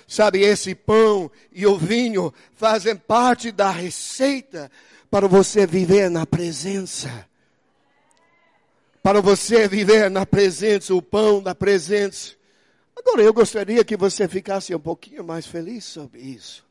Sabe, 0.09 0.41
esse 0.41 0.73
pão 0.73 1.29
e 1.51 1.67
o 1.67 1.77
vinho 1.77 2.33
fazem 2.55 2.95
parte 2.95 3.51
da 3.51 3.69
receita 3.69 4.71
para 5.07 5.27
você 5.27 5.67
viver 5.67 6.09
na 6.09 6.25
presença. 6.25 7.27
Para 9.03 9.21
você 9.21 9.67
viver 9.67 10.09
na 10.09 10.25
presença, 10.25 10.95
o 10.95 11.01
pão 11.01 11.43
da 11.43 11.53
presença. 11.53 12.33
Agora 12.97 13.21
eu 13.21 13.31
gostaria 13.31 13.85
que 13.85 13.95
você 13.95 14.27
ficasse 14.27 14.73
um 14.73 14.79
pouquinho 14.79 15.23
mais 15.23 15.45
feliz 15.45 15.85
sobre 15.85 16.21
isso. 16.21 16.65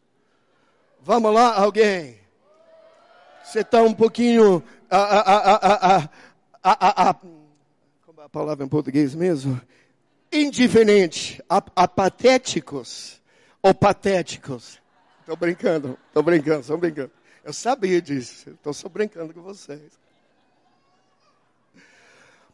Vamos 1.01 1.33
lá, 1.33 1.61
alguém? 1.61 2.18
Você 3.44 3.61
está 3.61 3.81
um 3.85 3.94
pouquinho. 3.94 4.64
A, 4.90 4.98
a, 4.98 7.11
a, 7.11 7.14
como 7.14 8.20
é 8.20 8.24
a 8.24 8.29
palavra 8.29 8.64
em 8.64 8.68
português 8.68 9.14
mesmo? 9.14 9.61
Indiferente, 10.33 11.40
apatéticos 11.48 13.17
ou 13.68 13.74
patéticos. 13.74 14.81
Estou 15.20 15.37
brincando, 15.37 15.98
estou 16.09 16.22
brincando, 16.22 16.61
estou 16.61 16.78
brincando. 16.78 17.11
Eu 17.44 17.52
sabia 17.52 18.00
disso, 18.00 18.50
estou 18.50 18.72
só 18.72 18.88
brincando 18.88 19.35
com 19.35 19.42
vocês. 19.42 19.98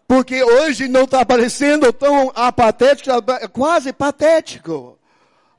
Porque 0.07 0.43
hoje 0.43 0.89
não 0.89 1.05
está 1.05 1.25
parecendo 1.25 1.93
tão 1.93 2.33
apatético, 2.35 3.11
quase 3.53 3.93
patético 3.93 4.99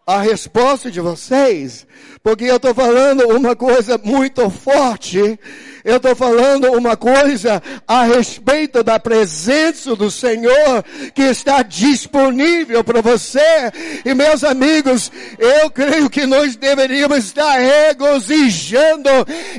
a 0.08 0.22
resposta 0.22 0.92
de 0.92 1.02
vocês, 1.02 1.88
porque 2.22 2.44
eu 2.44 2.58
estou 2.58 2.76
falando 2.76 3.28
uma 3.36 3.56
coisa 3.56 4.00
muito 4.04 4.52
forte, 4.52 5.40
eu 5.84 5.98
estou 5.98 6.16
falando 6.16 6.72
uma 6.74 6.96
coisa 6.96 7.62
a 7.88 8.04
respeito 8.04 8.84
da 8.84 9.00
presença 9.00 9.96
do 9.96 10.12
Senhor 10.12 10.84
que 11.16 11.24
está 11.24 11.64
disponível 11.64 12.84
para 12.84 13.02
você. 13.02 13.72
E 14.06 14.14
meus 14.14 14.44
amigos, 14.44 15.12
eu 15.40 15.72
creio 15.72 16.08
que 16.08 16.28
nós 16.28 16.56
deveríamos 16.56 17.18
estar 17.26 17.58
regozijando 17.58 19.10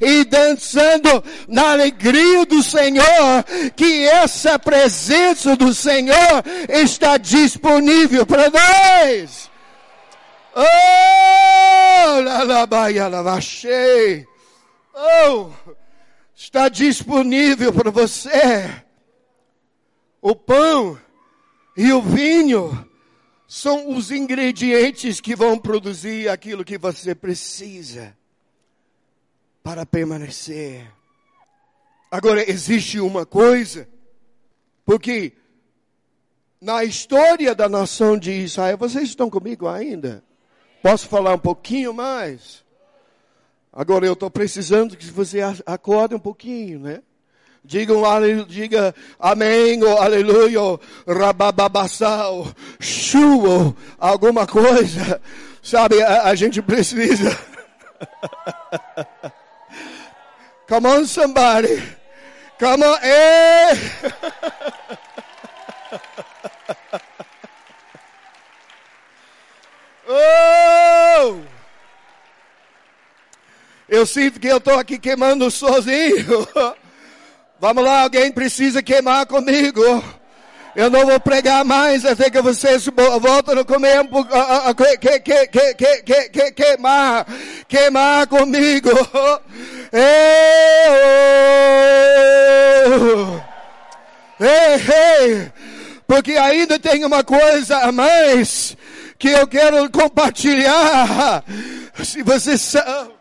e 0.01 0.25
dançando 0.25 1.25
na 1.49 1.73
alegria 1.73 2.47
do 2.47 2.63
Senhor, 2.63 3.45
que 3.75 4.05
essa 4.05 4.61
presença 4.61 5.57
do 5.57 5.75
Senhor 5.75 6.45
está 6.69 7.17
disponível 7.17 8.25
para 8.25 8.49
nós. 8.49 9.56
Oh. 10.57 11.07
Oh, 14.95 15.51
está 16.35 16.69
disponível 16.69 17.73
para 17.73 17.91
você. 17.91 18.83
O 20.21 20.35
pão 20.35 20.99
e 21.77 21.93
o 21.93 22.01
vinho 22.01 22.89
são 23.47 23.91
os 23.91 24.11
ingredientes 24.11 25.21
que 25.21 25.37
vão 25.37 25.59
produzir 25.59 26.29
aquilo 26.29 26.65
que 26.65 26.79
você 26.79 27.15
precisa 27.15 28.17
para 29.63 29.85
permanecer. 29.85 30.91
Agora 32.11 32.49
existe 32.51 32.99
uma 32.99 33.27
coisa, 33.27 33.87
porque 34.85 35.35
na 36.61 36.83
história 36.83 37.55
da 37.55 37.69
nação 37.69 38.19
de 38.19 38.33
Israel, 38.33 38.79
vocês 38.79 39.11
estão 39.11 39.29
comigo 39.29 39.69
ainda? 39.69 40.25
Posso 40.87 41.09
falar 41.09 41.35
um 41.35 41.39
pouquinho 41.39 41.93
mais? 41.93 42.63
Agora 43.73 44.07
eu 44.07 44.13
estou 44.13 44.31
precisando 44.31 44.97
que 44.97 45.07
você 45.07 45.41
acorde 45.67 46.15
um 46.15 46.19
pouquinho, 46.21 46.79
né? 46.79 47.03
Diga, 47.65 47.93
um, 47.93 48.45
diga 48.45 48.95
amém, 49.19 49.83
ou 49.83 49.99
aleluia, 49.99 50.61
rabababassal, 51.05 52.47
chuva, 52.79 53.75
alguma 53.99 54.47
coisa. 54.47 55.21
Sabe, 55.61 56.01
a, 56.01 56.23
a 56.23 56.37
gente 56.37 56.63
precisa. 56.63 57.37
Come 60.69 60.87
on, 60.87 61.05
somebody. 61.05 61.83
Come 62.61 62.85
on, 62.85 62.99
eh. 63.03 63.73
Oh! 70.09 71.43
Eu 73.97 74.05
sinto 74.05 74.39
que 74.39 74.47
eu 74.47 74.59
estou 74.59 74.79
aqui 74.79 74.99
queimando 74.99 75.51
sozinho. 75.51 76.47
Vamos 77.59 77.83
lá, 77.83 78.03
alguém 78.03 78.31
precisa 78.31 78.83
queimar 78.83 79.25
comigo. 79.25 79.81
Eu 80.75 80.91
não 80.91 81.07
vou 81.07 81.19
pregar 81.19 81.65
mais 81.65 82.05
até 82.05 82.29
que 82.29 82.43
vocês 82.43 82.85
voltem 82.85 83.59
a 83.59 83.65
comer 83.65 84.03
um 84.03 84.07
pouco, 84.07 84.31
que, 84.75 84.99
que, 84.99 85.21
que, 85.21 85.47
que, 85.47 86.03
que, 86.03 86.29
que, 86.29 86.53
queimar, 86.53 87.27
queimar 87.67 88.27
comigo. 88.27 88.91
Ei, 94.39 95.29
ei, 95.33 95.53
porque 96.07 96.33
ainda 96.33 96.79
tem 96.79 97.03
uma 97.07 97.25
coisa 97.25 97.79
a 97.79 97.91
mais 97.91 98.77
que 99.19 99.31
eu 99.31 99.47
quero 99.47 99.91
compartilhar. 99.91 101.43
Se 102.05 102.23
você 102.23 102.59
sabe. 102.59 103.16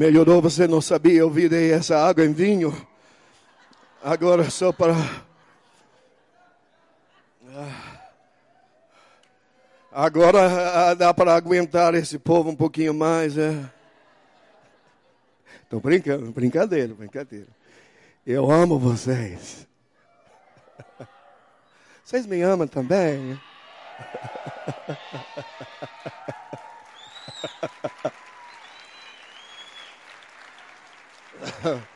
Melhorou, 0.00 0.40
você 0.40 0.66
não 0.66 0.80
sabia, 0.80 1.20
eu 1.20 1.28
virei 1.28 1.74
essa 1.74 1.98
água 1.98 2.24
em 2.24 2.32
vinho. 2.32 2.74
Agora 4.02 4.48
só 4.48 4.72
para. 4.72 4.94
Agora 9.92 10.88
ah, 10.88 10.94
dá 10.94 11.12
para 11.12 11.34
aguentar 11.34 11.94
esse 11.94 12.18
povo 12.18 12.48
um 12.48 12.56
pouquinho 12.56 12.94
mais. 12.94 13.34
Estou 15.62 15.80
é. 15.80 15.82
brincando, 15.82 16.32
brincadeira, 16.32 16.94
brincadeira. 16.94 17.48
Eu 18.26 18.50
amo 18.50 18.78
vocês. 18.78 19.68
Vocês 22.02 22.24
me 22.24 22.40
amam 22.40 22.66
também? 22.66 23.38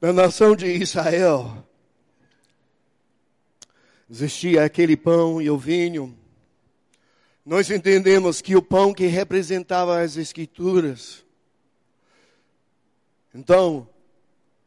Na 0.00 0.12
nação 0.12 0.54
de 0.56 0.66
Israel, 0.66 1.64
existia 4.10 4.64
aquele 4.64 4.96
pão 4.96 5.42
e 5.42 5.50
o 5.50 5.58
vinho. 5.58 6.16
Nós 7.44 7.68
entendemos 7.70 8.40
que 8.40 8.56
o 8.56 8.62
pão 8.62 8.94
que 8.94 9.06
representava 9.06 10.00
as 10.00 10.16
Escrituras. 10.16 11.22
Então, 13.34 13.86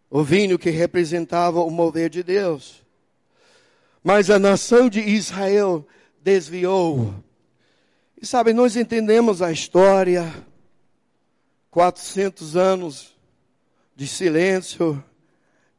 o 0.09 0.23
vinho 0.23 0.57
que 0.59 0.69
representava 0.69 1.59
o 1.59 1.71
mover 1.71 2.09
de 2.09 2.23
Deus. 2.23 2.85
Mas 4.03 4.29
a 4.29 4.37
nação 4.37 4.89
de 4.89 4.99
Israel 4.99 5.87
desviou. 6.21 7.15
E 8.21 8.25
sabe, 8.25 8.51
nós 8.53 8.75
entendemos 8.75 9.41
a 9.41 9.51
história, 9.51 10.31
400 11.77 12.57
anos 12.57 13.15
de 13.95 14.07
silêncio 14.07 15.03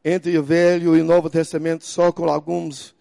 entre 0.05 0.39
o 0.39 0.45
Velho 0.45 0.97
e 0.97 1.01
o 1.01 1.05
Novo 1.05 1.29
Testamento, 1.29 1.85
só 1.85 2.13
com 2.13 2.31
alguns 2.31 2.95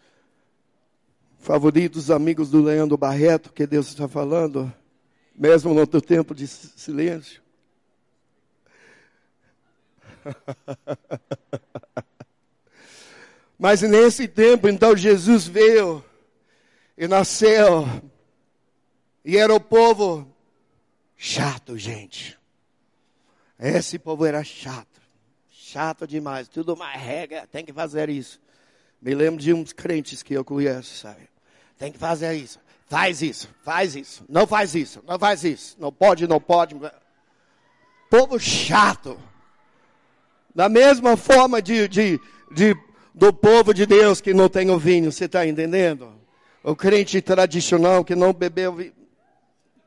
favoritos 1.37 2.09
amigos 2.09 2.49
do 2.49 2.59
Leandro 2.59 2.97
Barreto, 2.97 3.53
que 3.53 3.67
Deus 3.67 3.89
está 3.89 4.07
falando, 4.07 4.73
mesmo 5.35 5.75
no 5.75 5.85
teu 5.85 6.01
tempo 6.01 6.33
de 6.33 6.47
silêncio. 6.47 7.39
Mas 13.59 13.83
nesse 13.83 14.27
tempo, 14.27 14.67
então, 14.67 14.97
Jesus 14.97 15.45
veio 15.45 16.03
e 16.97 17.07
nasceu, 17.07 17.85
e 19.23 19.37
era 19.37 19.53
o 19.53 19.59
povo 19.59 20.35
chato, 21.15 21.77
gente. 21.77 22.37
Esse 23.59 23.97
povo 23.97 24.25
era 24.25 24.43
chato, 24.43 25.01
chato 25.49 26.05
demais, 26.05 26.47
tudo 26.47 26.73
uma 26.73 26.91
regra, 26.91 27.47
tem 27.47 27.65
que 27.65 27.73
fazer 27.73 28.09
isso. 28.09 28.39
Me 29.01 29.15
lembro 29.15 29.41
de 29.41 29.53
uns 29.53 29.73
crentes 29.73 30.21
que 30.21 30.33
eu 30.33 30.45
conheço, 30.45 30.97
sabe? 30.97 31.27
Tem 31.77 31.91
que 31.91 31.97
fazer 31.97 32.33
isso, 32.33 32.59
faz 32.87 33.21
isso, 33.21 33.49
faz 33.63 33.95
isso, 33.95 34.23
não 34.29 34.45
faz 34.45 34.75
isso, 34.75 35.03
não 35.07 35.17
faz 35.17 35.43
isso, 35.43 35.75
não 35.79 35.91
pode, 35.91 36.27
não 36.27 36.39
pode. 36.39 36.75
Povo 38.09 38.39
chato. 38.39 39.19
Da 40.53 40.69
mesma 40.69 41.17
forma 41.17 41.61
de, 41.61 41.87
de, 41.87 42.19
de 42.51 42.75
do 43.13 43.33
povo 43.33 43.73
de 43.73 43.87
Deus 43.87 44.21
que 44.21 44.33
não 44.33 44.47
tem 44.47 44.69
o 44.69 44.77
vinho, 44.77 45.11
você 45.11 45.25
está 45.25 45.45
entendendo? 45.45 46.13
O 46.63 46.75
crente 46.75 47.19
tradicional 47.21 48.05
que 48.05 48.15
não 48.15 48.31
bebeu 48.31 48.73
vinho. 48.73 48.93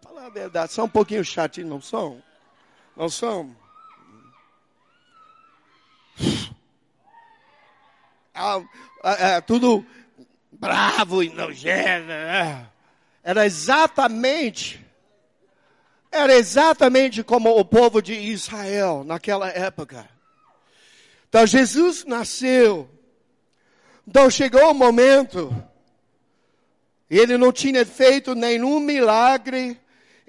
Fala 0.02 0.26
a 0.26 0.28
verdade, 0.28 0.72
são 0.72 0.86
um 0.86 0.88
pouquinho 0.88 1.24
chatinhos, 1.24 1.70
não 1.70 1.80
são? 1.80 2.20
Não 3.00 3.08
são? 3.08 3.56
Ah, 8.34 8.62
ah, 9.02 9.36
ah, 9.36 9.40
tudo 9.40 9.86
bravo 10.52 11.22
e 11.22 11.30
nojento. 11.30 12.08
Né? 12.08 12.68
Era 13.24 13.46
exatamente, 13.46 14.86
era 16.12 16.34
exatamente 16.34 17.24
como 17.24 17.58
o 17.58 17.64
povo 17.64 18.02
de 18.02 18.12
Israel 18.12 19.02
naquela 19.02 19.48
época. 19.48 20.06
Então 21.26 21.46
Jesus 21.46 22.04
nasceu. 22.04 22.86
Então 24.06 24.28
chegou 24.28 24.72
o 24.72 24.74
momento. 24.74 25.50
Ele 27.08 27.38
não 27.38 27.50
tinha 27.50 27.86
feito 27.86 28.34
nenhum 28.34 28.78
milagre. 28.78 29.80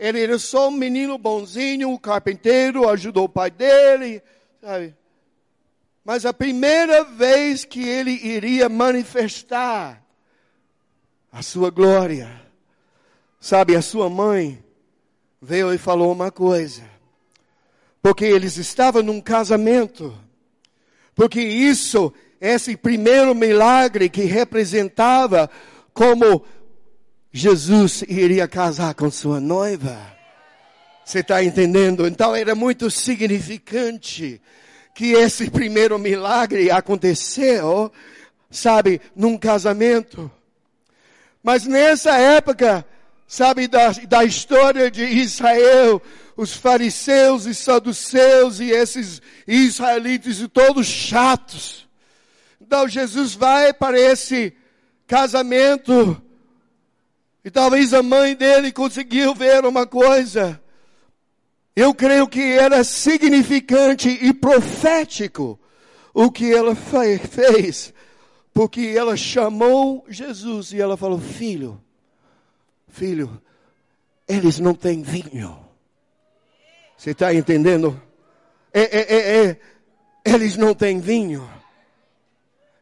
Ele 0.02 0.20
era 0.20 0.40
só 0.40 0.68
um 0.68 0.72
menino 0.72 1.16
bonzinho, 1.16 1.88
um 1.90 1.96
carpinteiro, 1.96 2.90
ajudou 2.90 3.26
o 3.26 3.30
pai 3.30 3.52
dele, 3.52 4.20
sabe? 4.60 4.96
Mas 6.04 6.26
a 6.26 6.34
primeira 6.34 7.04
vez 7.04 7.64
que 7.64 7.88
ele 7.88 8.10
iria 8.10 8.68
manifestar 8.68 10.04
a 11.32 11.44
sua 11.44 11.70
glória, 11.70 12.42
sabe, 13.40 13.76
a 13.76 13.82
sua 13.84 14.10
mãe 14.10 14.66
veio 15.40 15.72
e 15.72 15.78
falou 15.78 16.12
uma 16.12 16.32
coisa. 16.32 16.82
Porque 18.02 18.26
eles 18.26 18.58
estavam 18.58 19.04
num 19.04 19.22
casamento. 19.22 20.18
Porque 21.14 21.42
isso, 21.42 22.12
esse 22.42 22.76
primeiro 22.76 23.36
milagre 23.36 24.10
que 24.10 24.24
representava 24.24 25.48
como 25.94 26.44
Jesus 27.34 28.04
iria 28.08 28.48
casar 28.48 28.94
com 28.94 29.10
sua 29.10 29.40
noiva. 29.40 29.98
Você 31.06 31.20
está 31.20 31.42
entendendo? 31.44 32.06
Então 32.06 32.36
era 32.36 32.54
muito 32.54 32.92
significante 32.92 34.42
que 34.94 35.14
esse 35.14 35.50
primeiro 35.50 35.98
milagre 35.98 36.70
aconteceu, 36.70 37.92
sabe, 38.50 39.00
num 39.16 39.38
casamento. 39.38 40.30
Mas 41.42 41.66
nessa 41.66 42.18
época, 42.18 42.86
sabe, 43.26 43.66
da, 43.68 43.92
da 44.08 44.26
história 44.26 44.92
de 44.92 45.06
Israel, 45.06 46.02
os 46.36 46.54
fariseus 46.54 47.46
e 47.46 47.56
saduceus 47.56 48.60
e 48.60 48.72
esses 48.72 49.22
israelitas 49.48 50.40
e 50.40 50.50
todos 50.50 50.86
chatos. 50.86 51.88
Então 52.60 52.90
Jesus 52.90 53.34
vai 53.34 53.74
para 53.74 53.98
esse 53.98 54.54
casamento 55.08 56.22
e 57.44 57.50
talvez 57.50 57.94
a 57.94 58.04
mãe 58.04 58.36
dele 58.36 58.72
conseguiu 58.72 59.34
ver 59.34 59.66
uma 59.66 59.88
coisa. 59.88 60.62
Eu 61.76 61.94
creio 61.94 62.28
que 62.28 62.42
era 62.42 62.84
significante 62.84 64.10
e 64.10 64.34
profético 64.34 65.60
o 66.14 66.30
que 66.30 66.54
ela 66.54 66.76
fez, 66.76 67.94
porque 68.54 68.94
ela 68.96 69.16
chamou 69.16 70.06
Jesus 70.08 70.74
e 70.74 70.80
ela 70.82 70.96
falou: 70.98 71.20
Filho, 71.20 71.82
filho, 72.88 73.42
eles 74.28 74.60
não 74.60 74.74
têm 74.74 75.02
vinho. 75.02 75.58
Você 76.98 77.12
está 77.12 77.34
entendendo? 77.34 78.00
É, 78.72 78.82
é, 78.82 79.16
é, 79.16 79.46
é, 79.46 79.60
eles 80.24 80.56
não 80.56 80.76
têm 80.76 81.00
vinho. 81.00 81.50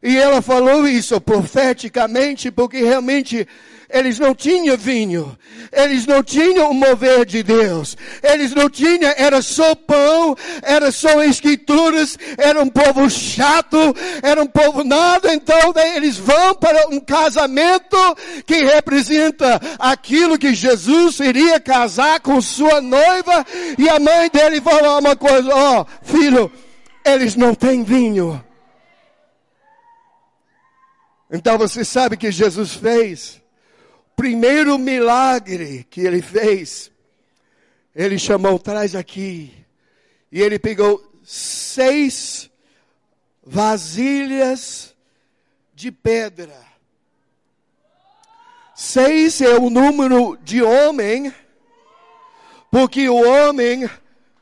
E 0.02 0.16
ela 0.16 0.42
falou 0.42 0.86
isso 0.86 1.20
profeticamente, 1.20 2.50
porque 2.50 2.82
realmente 2.82 3.46
eles 3.92 4.18
não 4.18 4.34
tinham 4.34 4.76
vinho, 4.76 5.36
eles 5.72 6.06
não 6.06 6.22
tinham 6.22 6.70
o 6.70 6.74
mover 6.74 7.24
de 7.24 7.42
Deus, 7.42 7.96
eles 8.22 8.54
não 8.54 8.70
tinham, 8.70 9.12
era 9.16 9.42
só 9.42 9.74
pão, 9.74 10.36
era 10.62 10.92
só 10.92 11.22
escrituras, 11.22 12.16
era 12.38 12.62
um 12.62 12.68
povo 12.68 13.08
chato, 13.10 13.78
era 14.22 14.40
um 14.42 14.46
povo 14.46 14.84
nada, 14.84 15.34
então 15.34 15.72
eles 15.94 16.16
vão 16.16 16.54
para 16.54 16.88
um 16.88 17.00
casamento 17.00 17.96
que 18.46 18.62
representa 18.62 19.60
aquilo 19.78 20.38
que 20.38 20.54
Jesus 20.54 21.18
iria 21.20 21.60
casar 21.60 22.20
com 22.20 22.40
sua 22.40 22.80
noiva, 22.80 23.44
e 23.78 23.88
a 23.88 23.98
mãe 23.98 24.30
dele 24.30 24.60
falou 24.60 25.00
uma 25.00 25.16
coisa, 25.16 25.54
ó, 25.54 25.80
oh, 25.80 25.86
filho, 26.02 26.50
eles 27.04 27.34
não 27.34 27.54
têm 27.54 27.82
vinho. 27.82 28.42
Então 31.32 31.56
você 31.56 31.84
sabe 31.84 32.16
que 32.16 32.32
Jesus 32.32 32.74
fez? 32.74 33.39
Primeiro 34.20 34.76
milagre 34.76 35.86
que 35.88 36.02
ele 36.02 36.20
fez, 36.20 36.92
ele 37.96 38.18
chamou, 38.18 38.58
traz 38.58 38.94
aqui. 38.94 39.50
E 40.30 40.42
ele 40.42 40.58
pegou 40.58 41.02
seis 41.24 42.50
vasilhas 43.42 44.94
de 45.72 45.90
pedra. 45.90 46.54
Seis 48.74 49.40
é 49.40 49.56
o 49.56 49.70
número 49.70 50.36
de 50.42 50.62
homem, 50.62 51.34
porque 52.70 53.08
o 53.08 53.26
homem 53.26 53.88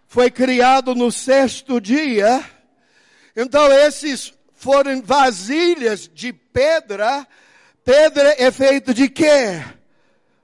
foi 0.08 0.28
criado 0.28 0.92
no 0.92 1.12
sexto 1.12 1.80
dia. 1.80 2.44
Então, 3.36 3.70
esses 3.70 4.34
foram 4.56 5.00
vasilhas 5.00 6.10
de 6.12 6.32
pedra. 6.32 7.24
Pedra 7.88 8.34
é 8.36 8.50
feito 8.50 8.92
de 8.92 9.08
quê? 9.08 9.62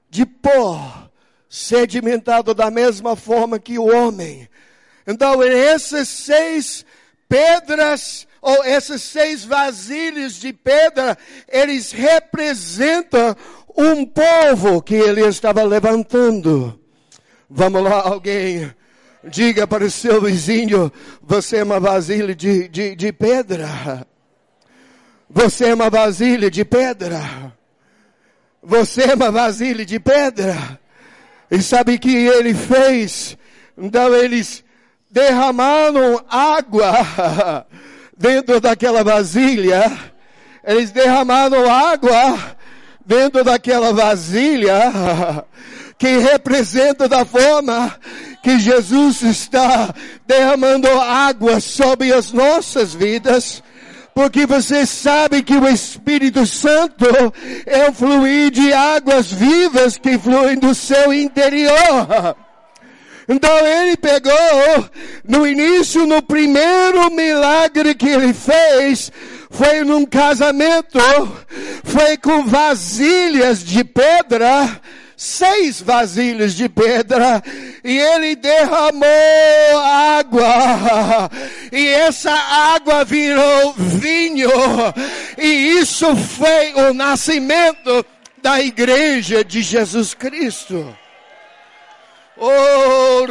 De 0.09 0.25
pó, 0.25 1.07
sedimentado 1.47 2.55
da 2.55 2.71
mesma 2.71 3.15
forma 3.15 3.59
que 3.59 3.77
o 3.77 3.85
homem. 3.85 4.49
Então, 5.05 5.43
essas 5.43 6.09
seis 6.09 6.83
pedras, 7.29 8.25
ou 8.41 8.63
essas 8.63 9.03
seis 9.03 9.45
vasilhas 9.45 10.39
de 10.39 10.53
pedra, 10.53 11.15
eles 11.47 11.91
representam 11.91 13.35
um 13.77 14.07
povo 14.07 14.81
que 14.81 14.95
ele 14.95 15.21
estava 15.27 15.61
levantando. 15.61 16.79
Vamos 17.47 17.83
lá, 17.83 18.07
alguém. 18.07 18.73
Diga 19.23 19.67
para 19.67 19.85
o 19.85 19.91
seu 19.91 20.19
vizinho, 20.19 20.91
você 21.21 21.57
é 21.57 21.63
uma 21.63 21.79
vasilha 21.79 22.33
de, 22.33 22.67
de, 22.69 22.95
de 22.95 23.13
pedra. 23.13 24.07
Você 25.29 25.65
é 25.65 25.73
uma 25.73 25.89
vasilha 25.89 26.51
de 26.51 26.63
pedra. 26.63 27.21
Você 28.61 29.03
é 29.03 29.15
uma 29.15 29.31
vasilha 29.31 29.85
de 29.85 29.99
pedra. 29.99 30.79
E 31.49 31.61
sabe 31.61 31.95
o 31.95 31.99
que 31.99 32.15
ele 32.15 32.53
fez? 32.53 33.37
Então 33.77 34.13
eles 34.13 34.63
derramaram 35.09 36.23
água 36.29 37.65
dentro 38.17 38.59
daquela 38.59 39.03
vasilha. 39.03 39.91
Eles 40.63 40.91
derramaram 40.91 41.69
água 41.69 42.55
dentro 43.05 43.43
daquela 43.43 43.93
vasilha 43.93 44.79
que 45.97 46.17
representa 46.17 47.07
da 47.07 47.23
forma 47.23 47.95
que 48.43 48.59
Jesus 48.59 49.21
está 49.21 49.93
derramando 50.25 50.87
água 50.99 51.59
sobre 51.59 52.13
as 52.13 52.31
nossas 52.31 52.93
vidas. 52.93 53.63
Porque 54.15 54.45
você 54.45 54.85
sabe 54.85 55.43
que 55.43 55.57
o 55.57 55.67
Espírito 55.67 56.45
Santo 56.45 57.05
é 57.65 57.89
o 57.89 57.93
fluir 57.93 58.49
de 58.49 58.71
águas 58.71 59.29
vivas 59.29 59.97
que 59.97 60.17
fluem 60.17 60.57
do 60.57 60.73
seu 60.73 61.13
interior. 61.13 62.37
Então 63.27 63.57
ele 63.67 63.97
pegou, 63.97 64.89
no 65.27 65.45
início, 65.45 66.05
no 66.07 66.21
primeiro 66.21 67.11
milagre 67.11 67.93
que 67.93 68.07
ele 68.07 68.33
fez, 68.33 69.11
foi 69.49 69.83
num 69.83 70.05
casamento, 70.05 70.97
foi 71.83 72.15
com 72.15 72.45
vasilhas 72.45 73.61
de 73.65 73.83
pedra, 73.83 74.79
seis 75.17 75.81
vasilhas 75.81 76.53
de 76.53 76.67
pedra 76.67 77.41
e 77.83 77.97
ele 77.97 78.35
derramou 78.35 79.07
água 79.83 81.29
e 81.71 81.87
essa 81.87 82.31
água 82.31 83.03
virou 83.05 83.73
vinho 83.77 84.49
e 85.37 85.79
isso 85.79 86.15
foi 86.15 86.73
o 86.73 86.93
nascimento 86.93 88.05
da 88.41 88.61
igreja 88.61 89.43
de 89.43 89.61
Jesus 89.61 90.13
Cristo. 90.13 90.95
Oh. 92.37 93.25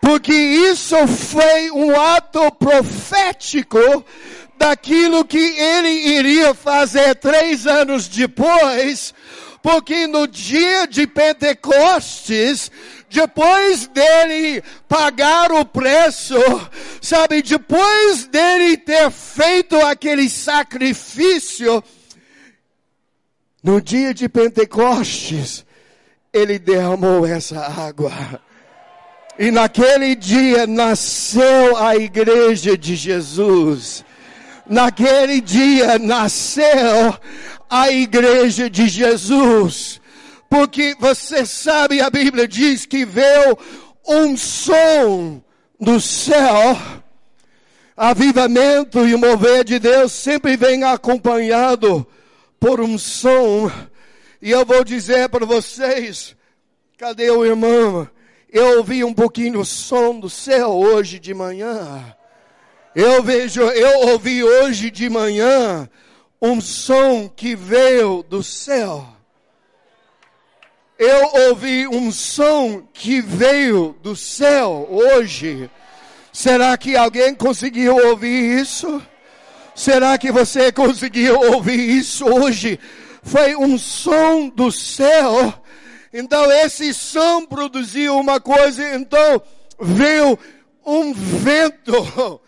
Porque 0.00 0.32
isso 0.32 1.06
foi 1.06 1.70
um 1.70 1.98
ato 2.00 2.50
profético 2.52 4.04
daquilo 4.60 5.24
que 5.24 5.38
ele 5.38 5.88
iria 5.88 6.52
fazer 6.52 7.14
três 7.14 7.66
anos 7.66 8.06
depois, 8.06 9.14
porque 9.62 10.06
no 10.06 10.28
dia 10.28 10.86
de 10.86 11.06
Pentecostes, 11.06 12.70
depois 13.08 13.86
dele 13.86 14.62
pagar 14.86 15.50
o 15.50 15.64
preço, 15.64 16.34
sabe, 17.00 17.40
depois 17.40 18.26
dele 18.26 18.76
ter 18.76 19.10
feito 19.10 19.76
aquele 19.76 20.28
sacrifício, 20.28 21.82
no 23.62 23.80
dia 23.80 24.12
de 24.12 24.28
Pentecostes, 24.28 25.64
ele 26.30 26.58
derramou 26.58 27.26
essa 27.26 27.60
água. 27.60 28.12
E 29.38 29.50
naquele 29.50 30.14
dia 30.14 30.66
nasceu 30.66 31.78
a 31.78 31.96
igreja 31.96 32.76
de 32.76 32.94
Jesus. 32.94 34.04
Naquele 34.70 35.40
dia 35.40 35.98
nasceu 35.98 37.18
a 37.68 37.90
igreja 37.90 38.70
de 38.70 38.88
Jesus. 38.88 40.00
Porque 40.48 40.96
você 40.98 41.44
sabe, 41.44 42.00
a 42.00 42.08
Bíblia 42.08 42.48
diz 42.48 42.86
que 42.86 43.04
veio 43.04 43.58
um 44.06 44.36
som 44.36 45.42
do 45.78 46.00
céu. 46.00 46.78
Avivamento 47.96 49.06
e 49.06 49.14
o 49.14 49.18
mover 49.18 49.64
de 49.64 49.78
Deus 49.78 50.12
sempre 50.12 50.56
vem 50.56 50.84
acompanhado 50.84 52.06
por 52.58 52.80
um 52.80 52.96
som 52.96 53.70
e 54.42 54.50
eu 54.50 54.64
vou 54.64 54.82
dizer 54.82 55.28
para 55.28 55.44
vocês, 55.44 56.34
cadê 56.96 57.30
o 57.30 57.44
irmão? 57.44 58.08
Eu 58.50 58.78
ouvi 58.78 59.04
um 59.04 59.12
pouquinho 59.12 59.60
o 59.60 59.66
som 59.66 60.18
do 60.18 60.30
céu 60.30 60.70
hoje 60.70 61.18
de 61.18 61.34
manhã. 61.34 62.16
Eu 62.94 63.22
vejo, 63.22 63.62
eu 63.62 64.08
ouvi 64.08 64.42
hoje 64.42 64.90
de 64.90 65.08
manhã 65.08 65.88
um 66.40 66.60
som 66.60 67.28
que 67.28 67.54
veio 67.54 68.22
do 68.22 68.42
céu. 68.42 69.06
Eu 70.98 71.48
ouvi 71.48 71.88
um 71.88 72.12
som 72.12 72.82
que 72.92 73.20
veio 73.20 73.96
do 74.02 74.14
céu 74.14 74.86
hoje. 74.90 75.70
Será 76.32 76.76
que 76.76 76.96
alguém 76.96 77.34
conseguiu 77.34 77.96
ouvir 78.08 78.60
isso? 78.60 79.02
Será 79.74 80.18
que 80.18 80.30
você 80.30 80.70
conseguiu 80.70 81.38
ouvir 81.38 81.78
isso 81.78 82.26
hoje? 82.26 82.78
foi 83.22 83.56
um 83.56 83.78
som 83.78 84.48
do 84.48 84.70
céu. 84.70 85.54
Então 86.12 86.50
esse 86.50 86.92
som 86.92 87.46
produziu 87.46 88.18
uma 88.18 88.40
coisa, 88.40 88.94
então 88.94 89.40
veio 89.78 90.38
um 90.84 91.12
vento, 91.12 92.40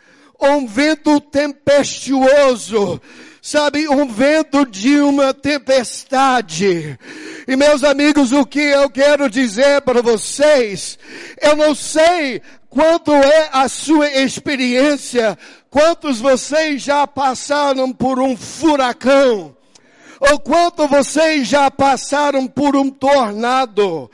um 0.50 0.66
vento 0.66 1.20
tempestuoso, 1.20 3.00
sabe, 3.40 3.88
um 3.88 4.06
vento 4.06 4.66
de 4.66 5.00
uma 5.00 5.32
tempestade. 5.32 6.98
E 7.46 7.56
meus 7.56 7.84
amigos, 7.84 8.32
o 8.32 8.44
que 8.44 8.60
eu 8.60 8.88
quero 8.90 9.28
dizer 9.28 9.80
para 9.82 10.02
vocês, 10.02 10.98
eu 11.40 11.56
não 11.56 11.74
sei 11.74 12.40
quanto 12.68 13.12
é 13.12 13.50
a 13.52 13.68
sua 13.68 14.08
experiência, 14.08 15.38
quantos 15.68 16.20
vocês 16.20 16.82
já 16.82 17.06
passaram 17.06 17.92
por 17.92 18.18
um 18.18 18.36
furacão, 18.36 19.54
ou 20.18 20.38
quanto 20.38 20.86
vocês 20.86 21.48
já 21.48 21.70
passaram 21.70 22.46
por 22.46 22.76
um 22.76 22.88
tornado, 22.88 24.10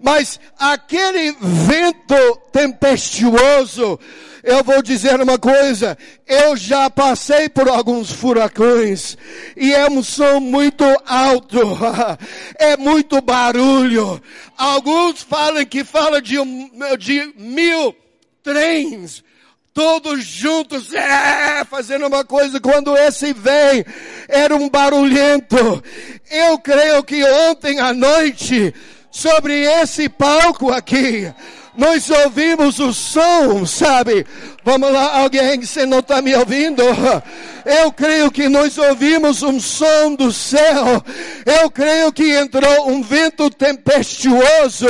mas 0.00 0.40
aquele 0.58 1.32
vento 1.40 2.36
tempestuoso, 2.52 3.98
eu 4.42 4.64
vou 4.64 4.82
dizer 4.82 5.20
uma 5.20 5.38
coisa, 5.38 5.96
eu 6.26 6.56
já 6.56 6.90
passei 6.90 7.48
por 7.48 7.68
alguns 7.68 8.10
furacões 8.10 9.16
e 9.56 9.72
é 9.72 9.88
um 9.88 10.02
som 10.02 10.40
muito 10.40 10.84
alto, 11.06 11.58
é 12.58 12.76
muito 12.76 13.20
barulho. 13.20 14.20
Alguns 14.56 15.22
falam 15.22 15.64
que 15.64 15.84
fala 15.84 16.20
de, 16.20 16.36
de 16.98 17.32
mil 17.36 17.94
trens 18.42 19.22
todos 19.74 20.24
juntos, 20.24 20.92
é, 20.92 21.64
fazendo 21.64 22.06
uma 22.06 22.24
coisa, 22.24 22.60
quando 22.60 22.96
esse 22.96 23.32
vem, 23.32 23.84
era 24.28 24.54
um 24.54 24.68
barulhento. 24.68 25.82
Eu 26.30 26.58
creio 26.58 27.02
que 27.02 27.24
ontem 27.24 27.80
à 27.80 27.92
noite, 27.92 28.74
sobre 29.10 29.62
esse 29.62 30.08
palco 30.08 30.70
aqui, 30.70 31.32
nós 31.76 32.10
ouvimos 32.10 32.78
o 32.78 32.92
som, 32.92 33.64
sabe? 33.64 34.26
Vamos 34.64 34.92
lá, 34.92 35.20
alguém, 35.20 35.60
você 35.60 35.86
não 35.86 36.00
está 36.00 36.20
me 36.20 36.34
ouvindo? 36.34 36.82
Eu 37.64 37.92
creio 37.92 38.30
que 38.30 38.48
nós 38.48 38.76
ouvimos 38.76 39.42
um 39.42 39.58
som 39.60 40.14
do 40.14 40.32
céu. 40.32 41.02
Eu 41.46 41.70
creio 41.70 42.12
que 42.12 42.36
entrou 42.36 42.90
um 42.90 43.02
vento 43.02 43.48
tempestuoso. 43.50 44.86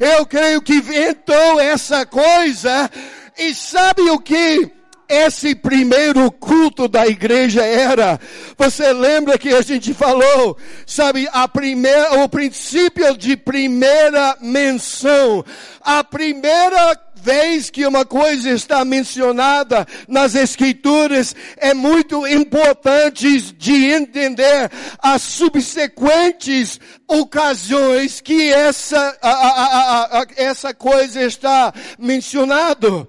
Eu 0.00 0.24
creio 0.24 0.62
que 0.62 0.80
ventou 0.80 1.60
essa 1.60 2.06
coisa 2.06 2.90
e 3.36 3.54
sabe 3.54 4.02
o 4.02 4.18
que 4.18 4.70
esse 5.08 5.54
primeiro 5.54 6.30
culto 6.30 6.88
da 6.88 7.06
igreja 7.06 7.64
era? 7.64 8.18
Você 8.56 8.92
lembra 8.92 9.38
que 9.38 9.50
a 9.50 9.62
gente 9.62 9.92
falou, 9.94 10.56
sabe, 10.86 11.28
a 11.32 11.46
primeira, 11.46 12.22
o 12.22 12.28
princípio 12.28 13.16
de 13.16 13.36
primeira 13.36 14.36
menção, 14.40 15.44
a 15.80 16.02
primeira 16.02 16.98
vez 17.24 17.70
que 17.70 17.86
uma 17.86 18.04
coisa 18.04 18.50
está 18.50 18.84
mencionada 18.84 19.86
nas 20.06 20.34
Escrituras, 20.34 21.34
é 21.56 21.72
muito 21.72 22.26
importante 22.26 23.40
de 23.52 23.92
entender 23.92 24.70
as 24.98 25.22
subsequentes 25.22 26.78
ocasiões 27.08 28.20
que 28.20 28.52
essa, 28.52 29.16
a, 29.22 29.30
a, 29.30 30.20
a, 30.20 30.26
essa 30.36 30.74
coisa 30.74 31.22
está 31.22 31.72
mencionado. 31.98 33.08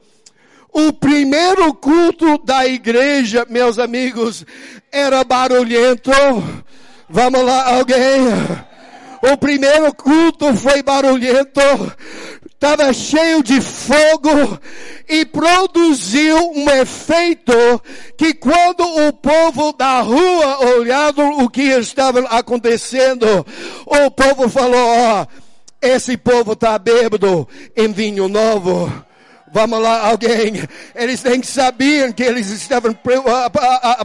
O 0.77 0.91
primeiro 0.91 1.73
culto 1.73 2.37
da 2.43 2.67
igreja, 2.67 3.47
meus 3.49 3.79
amigos, 3.79 4.45
era 4.91 5.23
barulhento. 5.23 6.11
Vamos 7.07 7.45
lá, 7.45 7.77
alguém? 7.77 8.27
O 9.21 9.37
primeiro 9.37 9.95
culto 9.95 10.53
foi 10.53 10.83
barulhento, 10.83 11.61
estava 12.51 12.91
cheio 12.91 13.41
de 13.41 13.61
fogo 13.61 14.59
e 15.07 15.23
produziu 15.23 16.51
um 16.51 16.69
efeito 16.69 17.53
que 18.17 18.33
quando 18.33 18.83
o 19.07 19.13
povo 19.13 19.71
da 19.71 20.01
rua 20.01 20.59
olhava 20.75 21.23
o 21.23 21.49
que 21.49 21.61
estava 21.61 22.19
acontecendo, 22.27 23.45
o 23.85 24.11
povo 24.11 24.49
falou, 24.49 24.75
ó, 24.75 25.21
oh, 25.21 25.27
esse 25.81 26.17
povo 26.17 26.51
está 26.51 26.77
bêbado 26.77 27.47
em 27.77 27.93
vinho 27.93 28.27
novo. 28.27 28.91
Vamos 29.51 29.79
lá, 29.79 30.07
alguém. 30.07 30.63
Eles 30.95 31.23
nem 31.23 31.41
sabiam 31.43 32.11
que 32.11 32.23
eles 32.23 32.49
estavam 32.49 32.97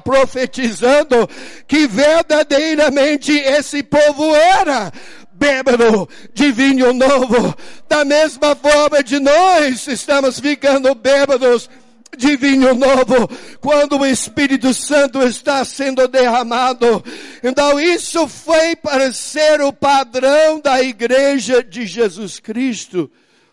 profetizando 0.05 1.28
que 1.66 1.86
verdadeiramente 1.86 3.32
esse 3.32 3.82
povo 3.82 4.34
era 4.34 4.93
bêbado 5.32 6.09
de 6.34 6.53
vinho 6.53 6.93
novo. 6.93 7.55
Da 7.88 8.05
mesma 8.05 8.55
forma 8.55 9.03
de 9.03 9.18
nós 9.18 9.86
estamos 9.86 10.38
ficando 10.38 10.95
bêbados 10.95 11.68
de 12.16 12.36
vinho 12.36 12.74
novo, 12.74 13.28
quando 13.61 13.99
o 13.99 14.05
Espírito 14.07 14.74
Santo 14.74 15.22
está 15.22 15.64
sendo 15.64 16.07
derramado. 16.09 17.03
Então 17.43 17.80
isso 17.80 18.26
foi 18.28 18.76
para 18.76 19.12
ser 19.12 19.61
o 19.61 19.72
padrão 19.72 20.61
da 20.61 20.82
igreja 20.82 21.62
de 21.62 21.86
Jesus 21.86 22.41
Cristo 22.41 23.11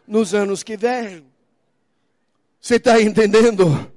nos 0.08 0.34
anos 0.34 0.64
que 0.64 0.76
vêm. 0.76 1.27
Você 2.68 2.76
está 2.76 3.02
entendendo? 3.02 3.90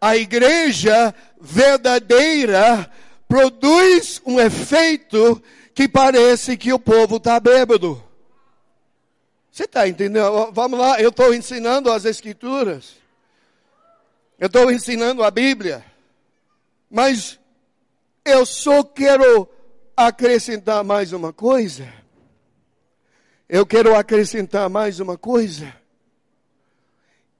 A 0.00 0.16
igreja 0.16 1.14
verdadeira 1.38 2.90
produz 3.28 4.22
um 4.24 4.40
efeito 4.40 5.42
que 5.74 5.86
parece 5.86 6.56
que 6.56 6.72
o 6.72 6.78
povo 6.78 7.18
está 7.18 7.38
bêbado. 7.38 8.02
Você 9.52 9.64
está 9.64 9.86
entendendo? 9.86 10.50
Vamos 10.50 10.78
lá, 10.78 10.98
eu 10.98 11.10
estou 11.10 11.34
ensinando 11.34 11.92
as 11.92 12.06
escrituras. 12.06 12.96
Eu 14.38 14.46
estou 14.46 14.72
ensinando 14.72 15.22
a 15.22 15.30
Bíblia. 15.30 15.84
Mas 16.90 17.38
eu 18.24 18.46
só 18.46 18.82
quero 18.82 19.46
acrescentar 19.94 20.82
mais 20.82 21.12
uma 21.12 21.34
coisa. 21.34 21.86
Eu 23.46 23.66
quero 23.66 23.94
acrescentar 23.94 24.70
mais 24.70 25.00
uma 25.00 25.18
coisa. 25.18 25.70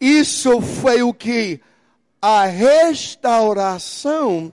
Isso 0.01 0.61
foi 0.61 1.03
o 1.03 1.13
que 1.13 1.61
a 2.21 2.47
restauração 2.47 4.53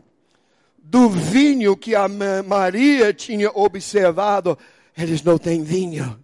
do 0.78 1.10
vinho 1.10 1.76
que 1.76 1.96
a 1.96 2.08
Maria 2.08 3.14
tinha 3.14 3.50
observado, 3.52 4.58
eles 4.98 5.22
não 5.24 5.38
têm 5.38 5.64
vinho. 5.64 6.20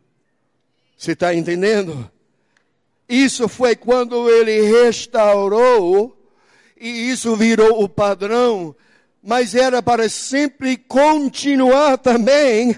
Você 0.98 1.12
está 1.12 1.34
entendendo? 1.34 2.10
Isso 3.10 3.50
foi 3.50 3.76
quando 3.76 4.30
ele 4.30 4.62
restaurou, 4.62 6.18
e 6.80 7.10
isso 7.10 7.36
virou 7.36 7.84
o 7.84 7.90
padrão, 7.90 8.74
mas 9.22 9.54
era 9.54 9.84
para 9.84 10.08
sempre 10.08 10.78
continuar 10.78 11.98
também 11.98 12.76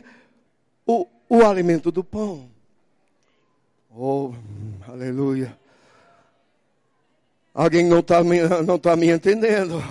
o, 0.86 1.06
o 1.30 1.46
alimento 1.46 1.92
do 1.92 2.04
pão. 2.04 2.50
Oh, 3.96 4.34
aleluia. 4.88 5.56
Alguém 7.54 7.86
não 7.86 8.00
está 8.00 8.24
não 8.66 8.80
tá 8.80 8.96
me 8.96 9.10
entendendo. 9.10 9.84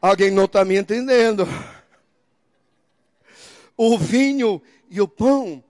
Alguém 0.00 0.30
não 0.30 0.44
está 0.44 0.64
me 0.64 0.76
entendendo. 0.76 1.46
O 3.76 3.98
vinho 3.98 4.62
e 4.88 5.00
o 5.00 5.08
pão 5.08 5.62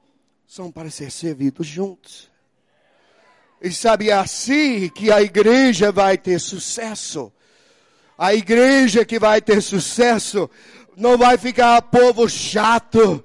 são 0.47 0.70
para 0.70 0.90
ser 0.90 1.11
servidos 1.11 1.66
juntos. 1.66 2.30
E 3.61 3.72
sabe, 3.72 4.11
é 4.11 4.12
assim 4.12 4.88
que 4.88 5.11
a 5.11 5.20
igreja 5.20 5.90
vai 5.90 6.16
ter 6.16 6.38
sucesso. 6.38 7.32
A 8.16 8.34
igreja 8.34 9.05
que 9.05 9.18
vai 9.18 9.40
ter 9.40 9.61
sucesso 9.61 10.49
não 10.97 11.18
vai 11.18 11.36
ficar 11.36 11.82
povo 11.82 12.28
chato, 12.28 13.24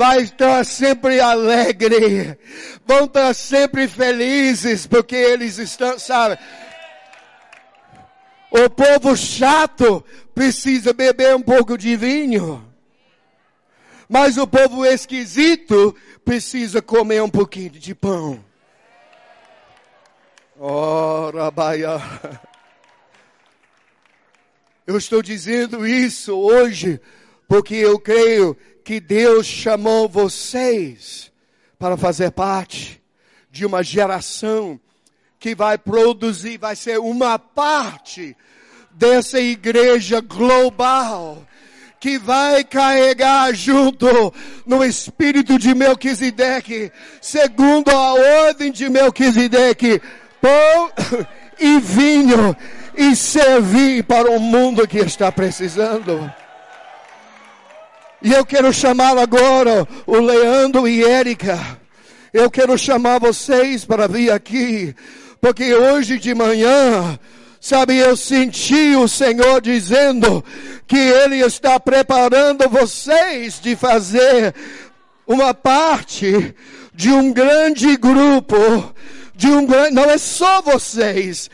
vai 0.00 0.22
estar 0.22 0.64
sempre 0.64 1.20
alegre, 1.20 2.38
vão 2.86 3.04
estar 3.04 3.34
sempre 3.34 3.86
felizes, 3.86 4.86
porque 4.86 5.14
eles 5.14 5.58
estão, 5.58 5.98
sabe? 5.98 6.38
O 8.50 8.70
povo 8.70 9.14
chato 9.14 10.02
precisa 10.34 10.94
beber 10.94 11.36
um 11.36 11.42
pouco 11.42 11.76
de 11.76 11.96
vinho. 11.96 12.66
Mas 14.08 14.38
o 14.38 14.46
povo 14.46 14.86
esquisito 14.86 15.94
precisa 16.24 16.80
comer 16.80 17.22
um 17.22 17.28
pouquinho 17.28 17.68
de 17.68 17.94
pão. 17.94 18.42
Oh, 20.58 21.30
Rabaia. 21.30 22.00
Eu 24.86 24.96
estou 24.96 25.20
dizendo 25.20 25.86
isso 25.86 26.34
hoje 26.38 26.98
porque 27.50 27.74
eu 27.74 27.98
creio 27.98 28.56
que 28.90 28.98
Deus 28.98 29.46
chamou 29.46 30.08
vocês 30.08 31.30
para 31.78 31.96
fazer 31.96 32.32
parte 32.32 33.00
de 33.48 33.64
uma 33.64 33.84
geração 33.84 34.80
que 35.38 35.54
vai 35.54 35.78
produzir, 35.78 36.58
vai 36.58 36.74
ser 36.74 36.98
uma 36.98 37.38
parte 37.38 38.36
dessa 38.90 39.38
igreja 39.38 40.20
global 40.20 41.46
que 42.00 42.18
vai 42.18 42.64
carregar 42.64 43.54
junto 43.54 44.34
no 44.66 44.84
espírito 44.84 45.56
de 45.56 45.72
Melquisedeque, 45.72 46.90
segundo 47.22 47.90
a 47.90 48.14
ordem 48.48 48.72
de 48.72 48.88
Melquisedeque, 48.88 50.02
pão 50.40 50.90
e 51.60 51.78
vinho 51.78 52.56
e 52.96 53.14
servir 53.14 54.02
para 54.02 54.28
o 54.32 54.40
mundo 54.40 54.88
que 54.88 54.98
está 54.98 55.30
precisando. 55.30 56.39
E 58.22 58.32
eu 58.32 58.44
quero 58.44 58.72
chamar 58.72 59.16
agora 59.16 59.86
o 60.06 60.18
Leandro 60.18 60.86
e 60.86 61.04
Érica. 61.04 61.58
Eu 62.32 62.50
quero 62.50 62.76
chamar 62.78 63.18
vocês 63.18 63.84
para 63.84 64.06
vir 64.06 64.30
aqui, 64.30 64.94
porque 65.40 65.74
hoje 65.74 66.18
de 66.18 66.34
manhã 66.34 67.18
Sabe, 67.60 67.98
eu 67.98 68.16
senti 68.16 68.96
o 68.96 69.06
Senhor 69.06 69.60
dizendo 69.60 70.42
que 70.86 70.96
Ele 70.96 71.40
está 71.40 71.78
preparando 71.78 72.66
vocês 72.70 73.60
de 73.60 73.76
fazer 73.76 74.54
uma 75.26 75.52
parte 75.52 76.54
de 76.94 77.10
um 77.10 77.30
grande 77.30 77.98
grupo, 77.98 78.94
de 79.36 79.46
um 79.48 79.66
grande, 79.66 79.94
não 79.94 80.04
é 80.04 80.16
só 80.16 80.62
vocês, 80.62 81.50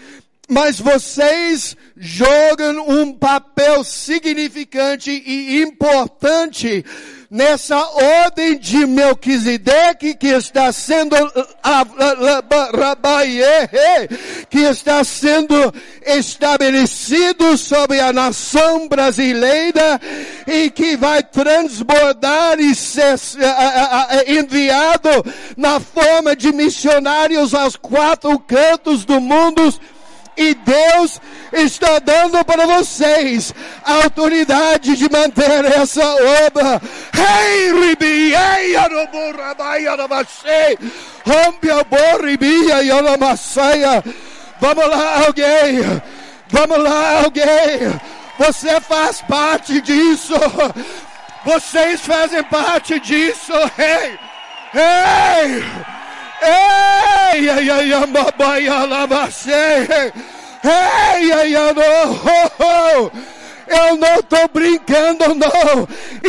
mas 0.49 0.79
vocês 0.79 1.77
jogam 1.97 2.89
um 2.89 3.13
papel 3.13 3.83
significante 3.83 5.11
e 5.11 5.61
importante 5.63 6.85
nessa 7.29 7.77
ordem 8.25 8.57
de 8.57 8.87
Melquisedeque 8.87 10.15
que 10.15 10.29
está 10.29 10.71
sendo 10.71 11.17
que 14.49 14.61
está 14.61 15.03
sendo 15.03 15.75
estabelecido 16.05 17.59
sobre 17.59 17.99
a 17.99 18.13
nação 18.13 18.89
brasileira 18.89 20.01
e 20.47 20.71
que 20.71 20.97
vai 20.97 21.23
transbordar 21.25 22.61
e 22.61 22.73
ser 22.73 23.17
enviado 24.29 25.11
na 25.57 25.81
forma 25.81 26.37
de 26.37 26.53
missionários 26.53 27.55
aos 27.55 27.75
quatro 27.75 28.39
cantos 28.39 29.05
do 29.05 29.21
mundo 29.21 29.75
e 30.37 30.55
Deus 30.55 31.21
está 31.53 31.99
dando 31.99 32.45
para 32.45 32.67
vocês 32.67 33.55
a 33.85 34.05
autoridade 34.05 34.97
de 34.97 35.11
manter 35.11 35.65
essa 35.65 36.05
obra. 36.47 36.81
Rompe 41.25 41.71
a 41.71 41.83
borribia 41.85 42.83
e 42.83 42.91
aramassaia. 42.91 44.05
Vamos 44.61 44.89
lá, 44.89 45.27
alguém. 45.27 46.03
Vamos 46.49 46.79
lá, 46.79 47.23
alguém. 47.25 48.01
Você 48.39 48.81
faz 48.81 49.23
parte 49.23 49.81
disso. 49.81 50.35
Vocês 51.45 52.01
fazem 52.01 52.43
parte 52.45 53.01
disso. 53.01 53.53
Hey, 53.79 54.19
hey. 54.75 55.96
Ei, 56.43 57.51
ai, 57.51 57.71
ai, 57.71 58.87
lavacei. 58.87 59.87
Ei, 60.65 61.33
ai, 61.33 61.57
ai, 61.57 61.75
oh, 62.59 63.11
eu 63.67 63.97
não 63.97 64.15
estou 64.21 64.49
brincando, 64.53 65.35
não. 65.35 65.89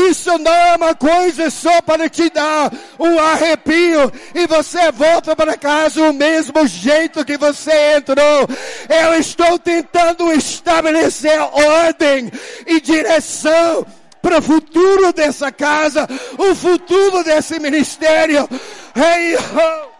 Isso 0.09 0.37
não 0.39 0.51
é 0.51 0.75
uma 0.75 0.95
coisa 0.95 1.49
só 1.49 1.81
para 1.81 2.09
te 2.09 2.29
dar 2.29 2.71
um 2.99 3.19
arrepio 3.19 4.11
e 4.33 4.47
você 4.47 4.91
volta 4.91 5.35
para 5.35 5.55
casa 5.55 6.01
o 6.01 6.13
mesmo 6.13 6.65
jeito 6.65 7.23
que 7.23 7.37
você 7.37 7.97
entrou. 7.97 8.47
Eu 8.89 9.13
estou 9.19 9.59
tentando 9.59 10.31
estabelecer 10.33 11.39
ordem 11.39 12.31
e 12.65 12.81
direção 12.81 13.85
para 14.21 14.39
o 14.39 14.41
futuro 14.41 15.13
dessa 15.13 15.51
casa, 15.51 16.07
o 16.37 16.55
futuro 16.55 17.23
desse 17.23 17.59
ministério. 17.59 18.49
Hey, 18.95 19.37
oh. 19.37 19.96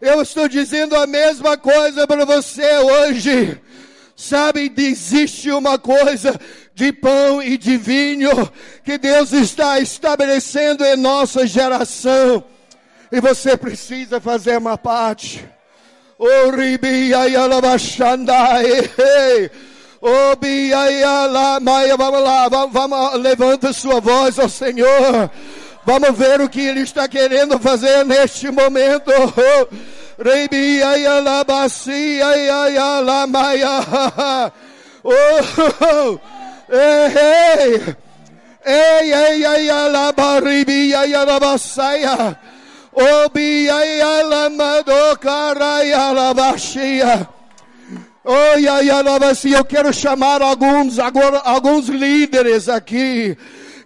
Eu 0.00 0.22
estou 0.22 0.48
dizendo 0.48 0.96
a 0.96 1.06
mesma 1.06 1.58
coisa 1.58 2.06
para 2.06 2.24
você 2.24 2.78
hoje. 2.78 3.60
Sabe, 4.16 4.72
existe 4.74 5.50
uma 5.50 5.78
coisa 5.78 6.40
de 6.74 6.90
pão 6.90 7.42
e 7.42 7.58
de 7.58 7.76
vinho 7.76 8.30
que 8.82 8.96
Deus 8.96 9.32
está 9.32 9.78
estabelecendo 9.78 10.82
em 10.86 10.96
nossa 10.96 11.46
geração. 11.46 12.42
E 13.12 13.20
você 13.20 13.58
precisa 13.58 14.18
fazer 14.18 14.56
uma 14.56 14.78
parte. 14.78 15.46
Vamos 21.98 22.22
lá, 22.22 22.48
vamos, 22.48 22.72
vamos, 22.72 23.20
levanta 23.20 23.70
sua 23.70 24.00
voz 24.00 24.38
ao 24.38 24.48
Senhor. 24.48 25.30
Vamos 25.84 26.16
ver 26.16 26.40
o 26.40 26.48
que 26.48 26.60
Ele 26.60 26.80
está 26.80 27.06
querendo 27.06 27.58
fazer 27.58 28.02
neste 28.06 28.50
momento. 28.50 29.12
Rebia 30.18 30.96
e 30.96 31.06
alabacia 31.06 32.36
e 32.36 32.78
alamaia. 32.78 33.68
Oh, 35.08 36.18
ei, 36.68 37.94
ei, 38.64 39.14
ei, 39.14 39.44
ei, 39.44 39.70
alabaribia 39.70 41.06
e 41.06 41.14
alabasaia. 41.14 42.16
Obia 42.16 42.16
e 42.16 42.16
alamado 42.16 42.16
caraya 42.16 42.24
alabashia. 42.26 42.26
Oi, 42.26 42.34
ai, 42.34 42.55
assim, 49.36 49.50
eu 49.50 49.64
quero 49.64 49.92
chamar 49.92 50.40
alguns, 50.40 50.98
agora, 50.98 51.38
alguns 51.40 51.88
líderes 51.88 52.68
aqui 52.70 53.36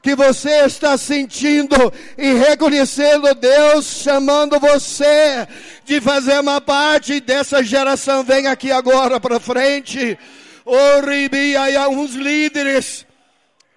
que 0.00 0.14
você 0.14 0.64
está 0.64 0.96
sentindo 0.96 1.76
e 2.16 2.32
reconhecendo 2.34 3.34
Deus 3.34 3.84
chamando 3.84 4.58
você 4.58 5.46
de 5.84 6.00
fazer 6.00 6.38
uma 6.38 6.60
parte 6.60 7.20
dessa 7.20 7.62
geração. 7.62 8.22
Vem 8.22 8.46
aqui 8.46 8.70
agora 8.70 9.18
para 9.18 9.40
frente. 9.40 10.16
Oh, 10.64 11.00
Ribi, 11.04 11.56
aí 11.56 11.76
uns 11.88 12.14
líderes. 12.14 13.04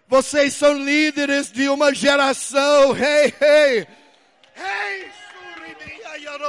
Vocês 0.07 0.53
são 0.53 0.77
líderes 0.77 1.51
de 1.51 1.67
uma 1.67 1.93
geração. 1.93 2.95
Hey, 2.95 3.33
hey. 3.41 3.87
Hey, 4.55 4.82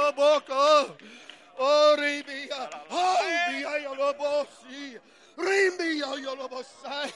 aí, 0.05 1.15
Oh, 1.57 1.95
ribia. 1.95 2.69
Oh, 2.89 3.17
bia 3.49 3.77
yolobosi. 3.79 4.99
Rimbia 5.37 6.07
yolobosai. 6.19 7.13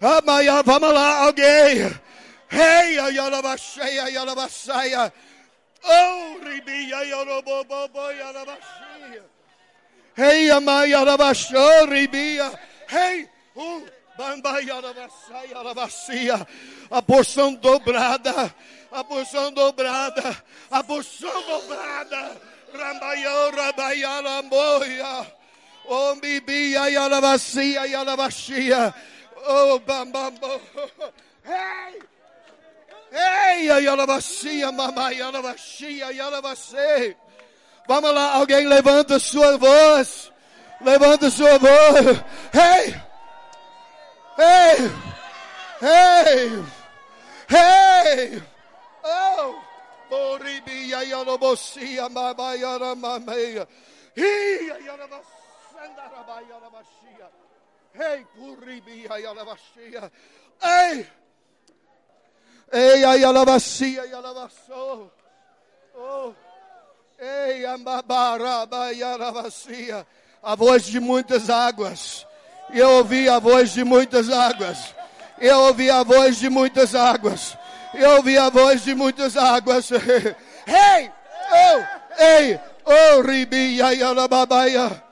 Amaya, 0.00 0.62
vamos 0.62 0.92
lá, 0.92 1.24
alguém. 1.24 1.92
Hey, 2.48 2.96
yolobaseia, 2.96 4.08
yolobasaia. 4.10 5.12
Oh, 5.84 6.38
ribia 6.42 7.04
yolobobobo 7.04 8.12
yolobasia. 8.12 9.22
Hey, 10.16 10.50
amaya 10.50 10.98
yolobasho, 10.98 11.86
ribia. 11.86 12.58
Hey, 12.88 13.28
uh. 13.56 14.01
A 16.90 17.02
porção 17.02 17.54
dobrada, 17.54 18.54
a 18.90 19.04
porção 19.04 19.52
dobrada, 19.52 20.44
a 20.70 20.84
porção 20.84 21.42
dobrada. 21.42 22.40
Rambayo, 22.74 23.50
Rabaya, 23.50 24.20
Lamboya. 24.20 25.26
Oh, 25.86 26.14
Bibia, 26.16 26.88
Yalavasia, 26.90 27.86
Yalavashia. 27.86 28.94
Oh, 29.46 29.78
Bambambo. 29.80 30.60
Hey! 31.44 32.00
Ei, 33.12 33.66
Yalavasia, 33.66 34.72
Mamãe, 34.72 35.18
Yalavashia, 35.18 36.12
Yalavase. 36.12 37.16
Vamos 37.86 38.14
lá, 38.14 38.34
alguém 38.36 38.66
levanta 38.66 39.18
sua 39.18 39.58
voz. 39.58 40.32
Levanta 40.80 41.30
sua 41.30 41.58
voz. 41.58 42.24
Hey! 42.54 43.11
Hey! 44.42 44.90
Hey! 45.78 46.62
Hey! 47.48 48.42
Oh! 49.04 49.62
Boribia 50.10 51.02
yalobosia 51.06 52.08
mabayara 52.08 52.94
mameia. 52.96 53.66
Ia 54.16 54.76
yalabasanda 54.86 56.04
rabayara 56.10 56.68
bashia. 56.74 57.28
Hey, 57.94 58.24
puribia 58.34 59.14
yalabashia. 59.22 60.10
Ei! 60.60 61.06
Ei, 62.72 63.04
ayalabasia 63.04 64.04
yalabaso. 64.10 65.10
Oh! 65.96 66.34
Ei, 67.20 67.64
ambabaraba 67.64 68.90
yalabasia. 68.90 70.04
A 70.42 70.56
voz 70.56 70.90
de 70.90 70.98
muitas 70.98 71.48
águas. 71.48 72.26
Eu 72.72 72.88
ouvi 72.90 73.28
a 73.28 73.38
voz 73.38 73.72
de 73.72 73.84
muitas 73.84 74.30
águas. 74.30 74.94
Eu 75.38 75.58
ouvi 75.60 75.90
a 75.90 76.02
voz 76.02 76.38
de 76.38 76.48
muitas 76.48 76.94
águas. 76.94 77.56
Eu 77.94 78.16
ouvi 78.16 78.38
a 78.38 78.48
voz 78.48 78.82
de 78.82 78.94
muitas 78.94 79.36
águas. 79.36 79.90
Hey! 80.64 81.10
Oh! 81.50 82.22
Ei! 82.22 82.60
Oh! 82.84 83.20
Ribia 83.20 83.92
yalababaia. 83.92 85.02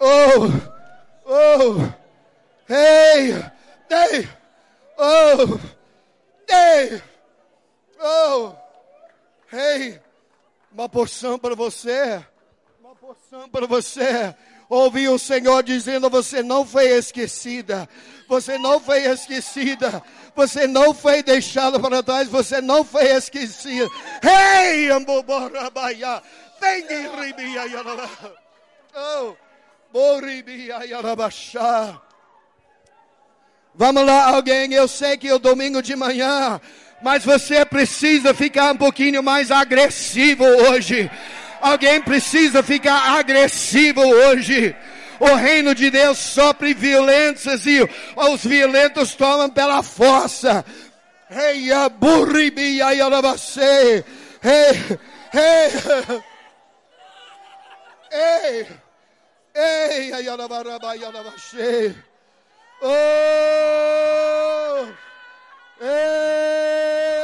Oh! 0.00 0.46
Oh! 1.26 1.92
Hey! 2.66 3.34
Ei! 3.90 4.28
Oh! 4.96 5.60
Ei! 6.48 7.02
Oh! 8.00 8.52
Hey! 9.52 10.00
Uma 10.72 10.88
porção 10.88 11.38
para 11.38 11.54
você. 11.54 12.24
Uma 12.80 12.94
porção 12.96 13.48
para 13.50 13.66
você. 13.66 14.34
Ouvi 14.68 15.08
o 15.08 15.18
Senhor 15.18 15.62
dizendo: 15.62 16.08
Você 16.10 16.42
não 16.42 16.66
foi 16.66 16.86
esquecida. 16.86 17.88
Você 18.28 18.58
não 18.58 18.80
foi 18.80 19.04
esquecida. 19.04 20.02
Você 20.34 20.66
não 20.66 20.94
foi 20.94 21.22
deixado 21.22 21.78
para 21.80 22.02
trás. 22.02 22.28
Você 22.28 22.60
não 22.60 22.84
foi 22.84 23.04
esquecida. 23.04 23.88
Hey, 24.22 24.90
Amboborabaia. 24.90 26.22
Vem 26.60 26.86
de 26.86 27.08
Ribia 27.08 27.62
Oh, 28.96 29.34
Boribia 29.92 30.84
Yarabachá. 30.86 32.00
Vamos 33.74 34.06
lá, 34.06 34.30
alguém. 34.30 34.72
Eu 34.72 34.88
sei 34.88 35.16
que 35.16 35.28
é 35.28 35.34
o 35.34 35.38
domingo 35.38 35.82
de 35.82 35.94
manhã. 35.94 36.60
Mas 37.02 37.24
você 37.24 37.64
precisa 37.64 38.32
ficar 38.32 38.72
um 38.72 38.76
pouquinho 38.76 39.22
mais 39.22 39.50
agressivo 39.50 40.44
hoje. 40.44 41.10
Alguém 41.64 42.00
precisa 42.02 42.62
ficar 42.62 43.18
agressivo 43.18 44.02
hoje. 44.02 44.76
O 45.18 45.34
reino 45.34 45.74
de 45.74 45.90
Deus 45.90 46.18
sofre 46.18 46.74
violências 46.74 47.64
e 47.64 47.80
os 48.14 48.44
violentos 48.44 49.14
tomam 49.14 49.48
pela 49.48 49.82
força. 49.82 50.62
Ei, 51.30 51.70
burribi, 51.98 52.82
ai, 52.82 53.00
alabacê. 53.00 54.04
Ei, 54.44 54.98
ei. 55.32 55.72
Ei, 58.12 58.66
ei, 59.54 60.12
ai, 60.12 60.28
alabarabai, 60.28 61.02
alabacê. 61.02 61.94
Oh, 62.82 62.88
ei. 65.80 67.23